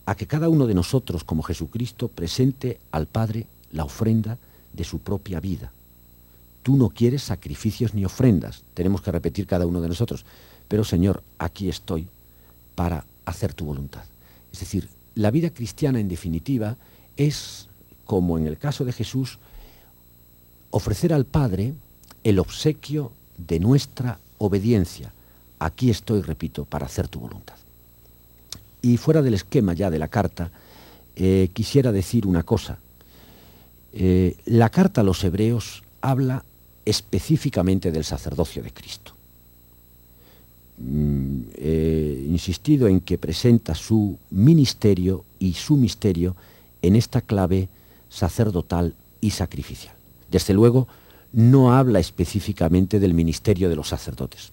a 0.05 0.15
que 0.15 0.27
cada 0.27 0.49
uno 0.49 0.67
de 0.67 0.73
nosotros, 0.73 1.23
como 1.23 1.43
Jesucristo, 1.43 2.07
presente 2.07 2.79
al 2.91 3.07
Padre 3.07 3.47
la 3.71 3.83
ofrenda 3.83 4.37
de 4.73 4.83
su 4.83 4.99
propia 4.99 5.39
vida. 5.39 5.71
Tú 6.63 6.77
no 6.77 6.89
quieres 6.89 7.23
sacrificios 7.23 7.93
ni 7.93 8.05
ofrendas, 8.05 8.63
tenemos 8.73 9.01
que 9.01 9.11
repetir 9.11 9.47
cada 9.47 9.65
uno 9.65 9.81
de 9.81 9.87
nosotros, 9.87 10.25
pero 10.67 10.83
Señor, 10.83 11.23
aquí 11.39 11.69
estoy 11.69 12.07
para 12.75 13.05
hacer 13.25 13.53
tu 13.53 13.65
voluntad. 13.65 14.03
Es 14.51 14.59
decir, 14.59 14.89
la 15.15 15.31
vida 15.31 15.49
cristiana, 15.49 15.99
en 15.99 16.09
definitiva, 16.09 16.77
es, 17.15 17.67
como 18.05 18.37
en 18.37 18.47
el 18.47 18.57
caso 18.57 18.85
de 18.85 18.93
Jesús, 18.93 19.39
ofrecer 20.69 21.13
al 21.13 21.25
Padre 21.25 21.73
el 22.27 22.39
obsequio 22.39 23.13
de 23.37 23.57
nuestra 23.57 24.19
obediencia. 24.37 25.13
Aquí 25.59 25.89
estoy, 25.89 26.21
repito, 26.21 26.65
para 26.65 26.85
hacer 26.85 27.07
tu 27.07 27.21
voluntad. 27.21 27.55
Y 28.81 28.97
fuera 28.97 29.21
del 29.21 29.33
esquema 29.33 29.73
ya 29.73 29.89
de 29.89 29.97
la 29.97 30.09
carta, 30.09 30.51
eh, 31.15 31.49
quisiera 31.53 31.93
decir 31.93 32.27
una 32.27 32.43
cosa. 32.43 32.79
Eh, 33.93 34.35
la 34.45 34.69
carta 34.69 34.99
a 34.99 35.03
los 35.05 35.23
hebreos 35.23 35.83
habla 36.01 36.43
específicamente 36.83 37.93
del 37.93 38.03
sacerdocio 38.03 38.61
de 38.61 38.73
Cristo. 38.73 39.13
Mm, 40.79 41.43
insistido 42.29 42.89
en 42.89 42.99
que 42.99 43.17
presenta 43.17 43.73
su 43.73 44.19
ministerio 44.31 45.23
y 45.39 45.53
su 45.53 45.77
misterio 45.77 46.35
en 46.81 46.97
esta 46.97 47.21
clave 47.21 47.69
sacerdotal 48.09 48.93
y 49.21 49.31
sacrificial. 49.31 49.95
Desde 50.29 50.53
luego, 50.53 50.87
no 51.33 51.73
habla 51.73 51.99
específicamente 51.99 52.99
del 52.99 53.13
ministerio 53.13 53.69
de 53.69 53.75
los 53.75 53.89
sacerdotes. 53.89 54.51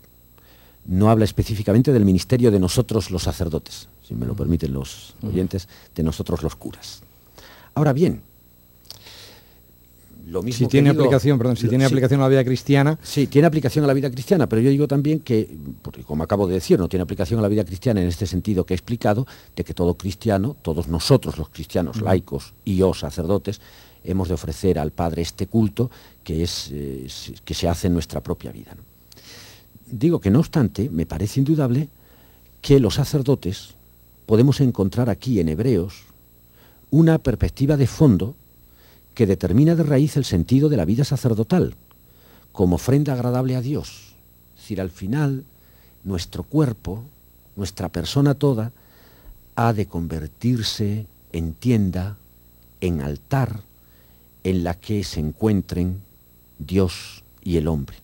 No 0.86 1.10
habla 1.10 1.24
específicamente 1.24 1.92
del 1.92 2.04
ministerio 2.04 2.50
de 2.50 2.60
nosotros 2.60 3.10
los 3.10 3.22
sacerdotes, 3.22 3.88
si 4.06 4.14
me 4.14 4.26
lo 4.26 4.34
permiten 4.34 4.72
los 4.72 5.14
oyentes, 5.22 5.68
de 5.94 6.02
nosotros 6.02 6.42
los 6.42 6.56
curas. 6.56 7.02
Ahora 7.74 7.92
bien, 7.92 8.20
si 10.50 10.66
tiene 10.66 10.90
aplicación, 10.90 11.38
perdón, 11.38 11.56
si 11.56 11.68
tiene 11.68 11.84
aplicación 11.84 12.20
a 12.20 12.24
la 12.24 12.28
vida 12.28 12.44
cristiana. 12.44 12.98
Sí, 13.02 13.26
tiene 13.26 13.46
aplicación 13.46 13.84
a 13.84 13.88
la 13.88 13.94
vida 13.94 14.10
cristiana, 14.10 14.48
pero 14.48 14.62
yo 14.62 14.70
digo 14.70 14.88
también 14.88 15.20
que, 15.20 15.48
porque 15.82 16.02
como 16.02 16.22
acabo 16.22 16.46
de 16.46 16.54
decir, 16.54 16.78
no 16.78 16.88
tiene 16.88 17.02
aplicación 17.02 17.38
a 17.38 17.42
la 17.42 17.48
vida 17.48 17.64
cristiana 17.64 18.00
en 18.00 18.08
este 18.08 18.26
sentido 18.26 18.64
que 18.64 18.74
he 18.74 18.76
explicado, 18.76 19.26
de 19.54 19.64
que 19.64 19.74
todo 19.74 19.94
cristiano, 19.94 20.56
todos 20.62 20.88
nosotros 20.88 21.36
los 21.36 21.50
cristianos, 21.50 22.00
laicos 22.00 22.54
y 22.64 22.76
yo, 22.76 22.94
sacerdotes, 22.94 23.60
hemos 24.04 24.28
de 24.28 24.34
ofrecer 24.34 24.78
al 24.78 24.90
Padre 24.90 25.22
este 25.22 25.46
culto 25.46 25.90
que, 26.22 26.42
es, 26.42 26.68
eh, 26.70 27.08
que 27.44 27.54
se 27.54 27.68
hace 27.68 27.88
en 27.88 27.94
nuestra 27.94 28.20
propia 28.20 28.52
vida. 28.52 28.76
Digo 29.86 30.20
que 30.20 30.30
no 30.30 30.40
obstante, 30.40 30.88
me 30.90 31.06
parece 31.06 31.40
indudable 31.40 31.88
que 32.60 32.80
los 32.80 32.94
sacerdotes 32.94 33.74
podemos 34.26 34.60
encontrar 34.60 35.10
aquí 35.10 35.40
en 35.40 35.48
Hebreos 35.48 36.02
una 36.90 37.18
perspectiva 37.18 37.76
de 37.76 37.86
fondo 37.86 38.34
que 39.14 39.26
determina 39.26 39.74
de 39.74 39.82
raíz 39.82 40.16
el 40.16 40.24
sentido 40.24 40.68
de 40.68 40.76
la 40.76 40.84
vida 40.84 41.04
sacerdotal 41.04 41.74
como 42.52 42.76
ofrenda 42.76 43.12
agradable 43.12 43.56
a 43.56 43.60
Dios. 43.60 44.14
Es 44.54 44.62
decir, 44.62 44.80
al 44.80 44.90
final 44.90 45.44
nuestro 46.04 46.44
cuerpo, 46.44 47.02
nuestra 47.56 47.88
persona 47.88 48.34
toda, 48.34 48.72
ha 49.56 49.72
de 49.72 49.86
convertirse 49.86 51.06
en 51.32 51.54
tienda, 51.54 52.16
en 52.80 53.00
altar, 53.00 53.60
en 54.44 54.62
la 54.62 54.74
que 54.74 55.02
se 55.02 55.20
encuentren 55.20 56.00
Dios 56.58 57.24
y 57.42 57.56
el 57.56 57.66
hombre. 57.66 57.96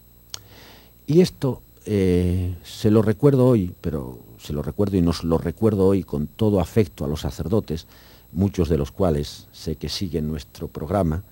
Y 1.06 1.20
esto 1.20 1.62
eh, 1.86 2.54
se 2.64 2.90
lo 2.90 3.02
recuerdo 3.02 3.46
hoy, 3.46 3.72
pero 3.80 4.18
se 4.42 4.52
lo 4.52 4.62
recuerdo 4.62 4.96
y 4.96 5.02
nos 5.02 5.22
lo 5.22 5.38
recuerdo 5.38 5.86
hoy 5.86 6.02
con 6.02 6.26
todo 6.26 6.60
afecto 6.60 7.04
a 7.04 7.08
los 7.08 7.20
sacerdotes, 7.20 7.86
muchos 8.32 8.68
de 8.68 8.78
los 8.78 8.90
cuales 8.90 9.46
sé 9.52 9.76
que 9.76 9.88
siguen 9.88 10.28
nuestro 10.28 10.68
programa, 10.68 11.22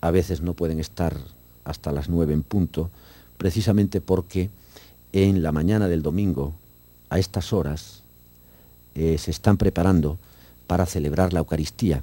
a 0.00 0.10
veces 0.10 0.40
no 0.40 0.54
pueden 0.54 0.80
estar 0.80 1.16
hasta 1.64 1.92
las 1.92 2.08
nueve 2.08 2.32
en 2.32 2.42
punto, 2.42 2.90
precisamente 3.38 4.00
porque 4.00 4.50
en 5.12 5.42
la 5.42 5.52
mañana 5.52 5.88
del 5.88 6.02
domingo, 6.02 6.52
a 7.08 7.18
estas 7.18 7.52
horas, 7.52 8.02
eh, 8.94 9.18
se 9.18 9.30
están 9.30 9.56
preparando 9.56 10.18
para 10.66 10.86
celebrar 10.86 11.32
la 11.32 11.40
Eucaristía. 11.40 12.02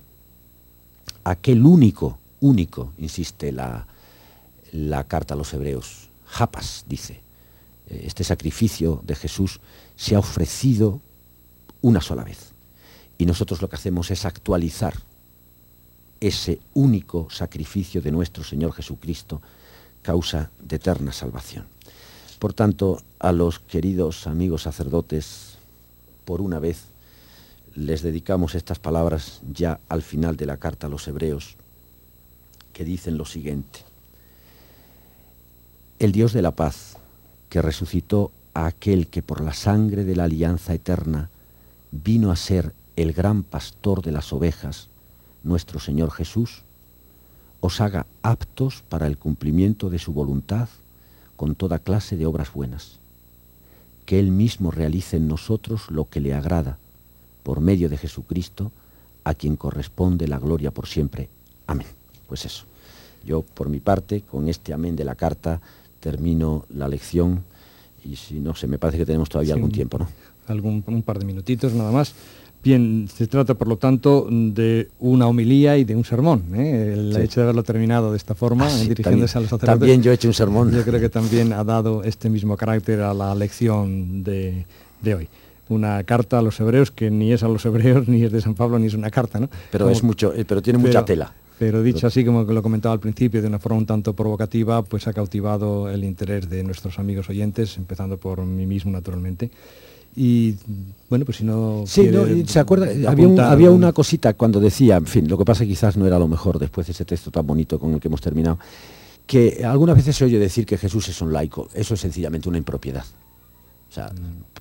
Aquel 1.23 1.65
único, 1.65 2.17
único, 2.39 2.93
insiste 2.97 3.51
la, 3.51 3.87
la 4.71 5.03
carta 5.05 5.33
a 5.33 5.37
los 5.37 5.53
hebreos, 5.53 6.09
japas, 6.25 6.85
dice, 6.87 7.21
eh, 7.89 8.03
este 8.05 8.23
sacrificio 8.23 9.01
de 9.05 9.15
Jesús 9.15 9.59
se 9.95 10.15
ha 10.15 10.19
ofrecido 10.19 10.99
una 11.81 12.01
sola 12.01 12.23
vez. 12.23 12.53
Y 13.17 13.25
nosotros 13.25 13.61
lo 13.61 13.69
que 13.69 13.75
hacemos 13.75 14.11
es 14.11 14.25
actualizar 14.25 14.93
ese 16.19 16.59
único 16.73 17.29
sacrificio 17.29 18.01
de 18.01 18.11
nuestro 18.11 18.43
Señor 18.43 18.73
Jesucristo, 18.73 19.41
causa 20.01 20.49
de 20.61 20.77
eterna 20.77 21.11
salvación. 21.11 21.65
Por 22.39 22.53
tanto, 22.53 23.01
a 23.19 23.31
los 23.31 23.59
queridos 23.59 24.27
amigos 24.27 24.63
sacerdotes, 24.63 25.57
por 26.25 26.41
una 26.41 26.59
vez 26.59 26.83
les 27.75 28.01
dedicamos 28.01 28.55
estas 28.55 28.79
palabras 28.79 29.41
ya 29.53 29.79
al 29.89 30.01
final 30.01 30.35
de 30.37 30.45
la 30.45 30.57
carta 30.57 30.87
a 30.87 30.89
los 30.89 31.07
hebreos, 31.07 31.55
que 32.77 32.85
dicen 32.85 33.17
lo 33.17 33.25
siguiente. 33.25 33.79
El 35.97 36.11
Dios 36.11 36.31
de 36.31 36.43
la 36.43 36.51
paz, 36.51 36.97
que 37.49 37.59
resucitó 37.59 38.29
a 38.53 38.67
aquel 38.67 39.07
que 39.07 39.23
por 39.23 39.41
la 39.41 39.55
sangre 39.55 40.03
de 40.03 40.15
la 40.15 40.25
alianza 40.25 40.75
eterna 40.75 41.31
vino 41.91 42.29
a 42.29 42.35
ser 42.35 42.73
el 42.95 43.13
gran 43.13 43.41
pastor 43.41 44.03
de 44.03 44.11
las 44.11 44.31
ovejas, 44.31 44.89
nuestro 45.43 45.79
Señor 45.79 46.11
Jesús, 46.11 46.61
os 47.61 47.81
haga 47.81 48.05
aptos 48.21 48.83
para 48.87 49.07
el 49.07 49.17
cumplimiento 49.17 49.89
de 49.89 49.97
su 49.97 50.13
voluntad 50.13 50.69
con 51.35 51.55
toda 51.55 51.79
clase 51.79 52.15
de 52.15 52.27
obras 52.27 52.53
buenas. 52.53 52.99
Que 54.05 54.19
Él 54.19 54.29
mismo 54.29 54.69
realice 54.69 55.17
en 55.17 55.27
nosotros 55.27 55.89
lo 55.89 56.07
que 56.07 56.21
le 56.21 56.35
agrada, 56.35 56.77
por 57.41 57.59
medio 57.59 57.89
de 57.89 57.97
Jesucristo, 57.97 58.71
a 59.23 59.33
quien 59.33 59.55
corresponde 59.55 60.27
la 60.27 60.37
gloria 60.37 60.69
por 60.69 60.85
siempre. 60.85 61.27
Amén. 61.65 61.96
Pues 62.27 62.45
eso. 62.45 62.65
Yo, 63.25 63.41
por 63.41 63.69
mi 63.69 63.79
parte, 63.79 64.21
con 64.21 64.47
este 64.47 64.73
amén 64.73 64.95
de 64.95 65.03
la 65.03 65.15
carta, 65.15 65.59
termino 65.99 66.65
la 66.73 66.87
lección 66.87 67.43
y 68.03 68.15
si 68.15 68.35
no 68.35 68.55
se 68.55 68.67
me 68.67 68.77
parece 68.77 68.99
que 68.99 69.05
tenemos 69.05 69.29
todavía 69.29 69.53
algún 69.53 69.71
tiempo, 69.71 69.99
¿no? 69.99 70.07
Algún, 70.47 70.83
un 70.85 71.03
par 71.03 71.19
de 71.19 71.25
minutitos 71.25 71.73
nada 71.73 71.91
más. 71.91 72.13
Bien, 72.63 73.07
se 73.13 73.27
trata 73.27 73.53
por 73.53 73.67
lo 73.67 73.77
tanto 73.77 74.27
de 74.29 74.89
una 74.99 75.27
homilía 75.27 75.77
y 75.77 75.83
de 75.83 75.95
un 75.95 76.03
sermón. 76.03 76.43
¿eh? 76.53 76.95
El 76.97 77.15
hecho 77.17 77.39
de 77.39 77.45
haberlo 77.45 77.63
terminado 77.63 78.11
de 78.11 78.17
esta 78.17 78.35
forma, 78.35 78.67
ah, 78.67 78.77
dirigiéndose 78.77 79.37
a 79.37 79.41
los 79.41 79.49
sacerdotes. 79.49 79.79
También 79.79 80.01
yo 80.01 80.11
he 80.11 80.15
hecho 80.15 80.27
un 80.27 80.33
sermón. 80.33 80.71
Yo 80.71 80.83
creo 80.83 80.99
que 80.99 81.09
también 81.09 81.53
ha 81.53 81.63
dado 81.63 82.03
este 82.03 82.29
mismo 82.29 82.57
carácter 82.57 83.01
a 83.01 83.13
la 83.13 83.35
lección 83.35 84.23
de, 84.23 84.65
hoy. 85.05 85.29
Una 85.69 86.03
carta 86.03 86.39
a 86.39 86.41
los 86.41 86.59
hebreos 86.59 86.91
que 86.91 87.09
ni 87.11 87.31
es 87.31 87.43
a 87.43 87.47
los 87.47 87.65
hebreos, 87.65 88.07
ni 88.09 88.23
es 88.23 88.31
de 88.31 88.41
San 88.41 88.55
Pablo, 88.55 88.79
ni 88.79 88.87
es 88.87 88.93
una 88.95 89.11
carta, 89.11 89.39
¿no? 89.39 89.49
Pero 89.71 89.89
es 89.89 90.01
mucho, 90.03 90.33
eh, 90.33 90.43
pero 90.43 90.61
tiene 90.61 90.79
mucha 90.79 91.05
tela. 91.05 91.33
Pero 91.59 91.81
dicho 91.81 92.05
así, 92.05 92.23
como 92.23 92.43
lo 92.43 92.61
comentaba 92.61 92.93
al 92.93 92.99
principio, 92.99 93.41
de 93.41 93.47
una 93.47 93.57
forma 93.57 93.79
un 93.79 93.85
tanto 93.85 94.13
provocativa, 94.13 94.83
pues 94.83 95.07
ha 95.07 95.13
cautivado 95.13 95.89
el 95.89 96.03
interés 96.03 96.49
de 96.49 96.63
nuestros 96.63 96.99
amigos 96.99 97.29
oyentes, 97.29 97.77
empezando 97.77 98.17
por 98.17 98.43
mí 98.43 98.65
mismo, 98.67 98.91
naturalmente. 98.91 99.49
Y 100.15 100.55
bueno, 101.09 101.25
pues 101.25 101.37
si 101.37 101.43
no... 101.43 101.83
Sí, 101.85 102.09
se 102.47 102.59
acuerda, 102.59 102.87
había, 103.09 103.71
una 103.71 103.91
cosita 103.93 104.33
cuando 104.33 104.59
decía, 104.59 104.97
en 104.97 105.05
fin, 105.05 105.27
lo 105.27 105.37
que 105.37 105.45
pasa 105.45 105.65
quizás 105.65 105.97
no 105.97 106.05
era 106.05 106.19
lo 106.19 106.27
mejor 106.27 106.59
después 106.59 106.87
de 106.87 106.93
ese 106.93 107.05
texto 107.05 107.31
tan 107.31 107.45
bonito 107.45 107.79
con 107.79 107.93
el 107.93 107.99
que 107.99 108.07
hemos 108.07 108.21
terminado, 108.21 108.59
que 109.25 109.63
algunas 109.65 109.95
veces 109.95 110.15
se 110.15 110.25
oye 110.25 110.39
decir 110.39 110.65
que 110.65 110.77
Jesús 110.77 111.09
es 111.09 111.21
un 111.21 111.33
laico. 111.33 111.69
Eso 111.73 111.95
es 111.95 111.99
sencillamente 111.99 112.49
una 112.49 112.57
impropiedad. 112.57 113.03
O 113.89 113.93
sea, 113.93 114.11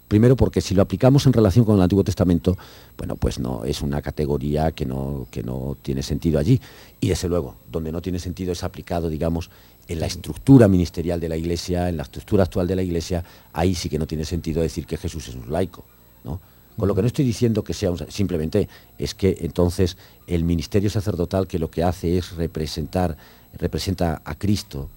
primero 0.09 0.37
porque 0.37 0.61
si 0.61 0.75
lo 0.75 0.83
aplicamos 0.83 1.27
en 1.27 1.33
relación 1.33 1.65
con 1.65 1.77
el 1.77 1.83
Antiguo 1.83 2.05
Testamento, 2.05 2.57
bueno, 2.97 3.17
pues 3.17 3.39
no, 3.39 3.65
es 3.65 3.83
una 3.83 4.01
categoría 4.01 4.73
que 4.73 4.87
no, 4.87 5.27
que 5.31 5.43
no 5.43 5.77
tiene 5.83 6.03
sentido 6.03 6.39
allí. 6.39 6.61
Y 7.01 7.09
desde 7.09 7.29
luego, 7.29 7.57
donde 7.71 7.91
no 7.93 8.01
tiene 8.01 8.19
sentido 8.19 8.53
es 8.53 8.63
aplicado, 8.63 9.09
digamos, 9.09 9.51
en 9.89 10.01
la 10.01 10.07
estructura 10.07 10.69
ministerial 10.69 11.21
de 11.21 11.29
la 11.29 11.37
Iglesia, 11.37 11.89
en 11.89 11.97
la 11.97 12.05
estructura 12.05 12.45
actual 12.45 12.67
de 12.67 12.77
la 12.77 12.83
Iglesia, 12.83 13.25
ahí 13.53 13.75
sí 13.75 13.89
que 13.89 13.99
no 13.99 14.07
tiene 14.07 14.25
sentido 14.25 14.63
decir 14.63 14.87
que 14.87 14.97
Jesús 14.97 15.29
es 15.29 15.35
un 15.35 15.51
laico, 15.51 15.85
¿no? 16.25 16.41
Con 16.77 16.89
lo 16.89 16.95
que 16.95 17.01
no 17.01 17.07
estoy 17.07 17.25
diciendo 17.25 17.65
que 17.65 17.73
sea 17.73 17.91
un, 17.91 17.99
simplemente 18.11 18.69
es 18.99 19.15
que 19.15 19.39
entonces 19.41 19.97
el 20.27 20.45
ministerio 20.45 20.91
sacerdotal 20.91 21.47
que 21.47 21.59
lo 21.59 21.71
que 21.71 21.83
hace 21.83 22.19
es 22.19 22.37
representar, 22.37 23.17
representa 23.59 24.21
a 24.25 24.35
Cristo, 24.35 24.91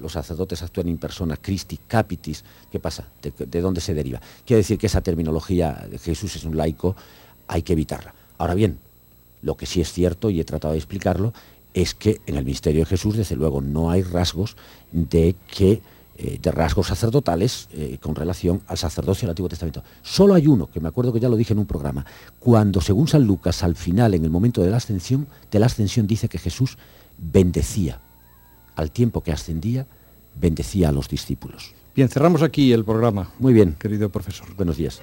los 0.00 0.12
sacerdotes 0.12 0.62
actúan 0.62 0.88
en 0.88 0.98
persona, 0.98 1.36
Christi, 1.36 1.78
capitis, 1.86 2.44
¿qué 2.70 2.80
pasa? 2.80 3.08
¿De, 3.22 3.60
dónde 3.60 3.80
se 3.80 3.94
deriva? 3.94 4.20
Quiere 4.44 4.58
decir 4.58 4.78
que 4.78 4.86
esa 4.86 5.00
terminología 5.00 5.88
Jesús 6.02 6.36
es 6.36 6.44
un 6.44 6.56
laico, 6.56 6.96
hay 7.48 7.62
que 7.62 7.72
evitarla. 7.72 8.14
Ahora 8.38 8.54
bien, 8.54 8.78
lo 9.42 9.56
que 9.56 9.66
sí 9.66 9.80
es 9.80 9.92
cierto, 9.92 10.30
y 10.30 10.40
he 10.40 10.44
tratado 10.44 10.72
de 10.72 10.78
explicarlo, 10.78 11.32
es 11.74 11.94
que 11.94 12.20
en 12.26 12.36
el 12.36 12.44
misterio 12.44 12.80
de 12.80 12.86
Jesús, 12.86 13.16
desde 13.16 13.36
luego, 13.36 13.60
no 13.60 13.90
hay 13.90 14.02
rasgos 14.02 14.56
de 14.92 15.36
que 15.54 15.80
eh, 16.18 16.38
de 16.40 16.50
rasgos 16.50 16.86
sacerdotales 16.86 17.68
eh, 17.72 17.98
con 18.00 18.14
relación 18.14 18.62
al 18.68 18.78
sacerdocio 18.78 19.26
del 19.26 19.32
Antiguo 19.32 19.50
Testamento. 19.50 19.82
Solo 20.02 20.32
hay 20.32 20.46
uno, 20.46 20.70
que 20.70 20.80
me 20.80 20.88
acuerdo 20.88 21.12
que 21.12 21.20
ya 21.20 21.28
lo 21.28 21.36
dije 21.36 21.52
en 21.52 21.58
un 21.58 21.66
programa, 21.66 22.06
cuando 22.40 22.80
según 22.80 23.06
San 23.06 23.24
Lucas, 23.24 23.62
al 23.62 23.76
final, 23.76 24.14
en 24.14 24.24
el 24.24 24.30
momento 24.30 24.62
de 24.62 24.70
la 24.70 24.78
ascensión, 24.78 25.26
de 25.50 25.58
la 25.58 25.66
ascensión 25.66 26.06
dice 26.06 26.30
que 26.30 26.38
Jesús 26.38 26.78
bendecía 27.18 28.00
al 28.76 28.92
tiempo 28.92 29.22
que 29.22 29.32
ascendía, 29.32 29.86
bendecía 30.40 30.90
a 30.90 30.92
los 30.92 31.08
discípulos. 31.08 31.72
Bien, 31.94 32.08
cerramos 32.08 32.42
aquí 32.42 32.72
el 32.72 32.84
programa. 32.84 33.30
Muy 33.38 33.54
bien. 33.54 33.74
Querido 33.78 34.10
profesor. 34.10 34.54
Buenos 34.54 34.76
días. 34.76 35.00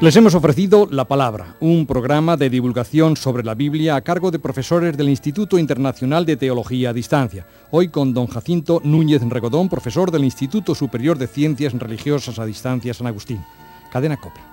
Les 0.00 0.16
hemos 0.16 0.34
ofrecido 0.34 0.88
La 0.90 1.04
Palabra, 1.04 1.56
un 1.60 1.84
programa 1.84 2.38
de 2.38 2.48
divulgación 2.48 3.18
sobre 3.18 3.44
la 3.44 3.54
Biblia 3.54 3.96
a 3.96 4.00
cargo 4.00 4.30
de 4.30 4.38
profesores 4.38 4.96
del 4.96 5.10
Instituto 5.10 5.58
Internacional 5.58 6.24
de 6.24 6.38
Teología 6.38 6.88
a 6.88 6.92
Distancia. 6.94 7.46
Hoy 7.70 7.88
con 7.88 8.14
don 8.14 8.26
Jacinto 8.26 8.80
Núñez 8.82 9.20
Regodón, 9.20 9.68
profesor 9.68 10.10
del 10.10 10.24
Instituto 10.24 10.74
Superior 10.74 11.18
de 11.18 11.26
Ciencias 11.26 11.74
Religiosas 11.74 12.38
a 12.38 12.46
Distancia 12.46 12.94
San 12.94 13.08
Agustín. 13.08 13.44
Cadena 13.92 14.16
Cope. 14.16 14.49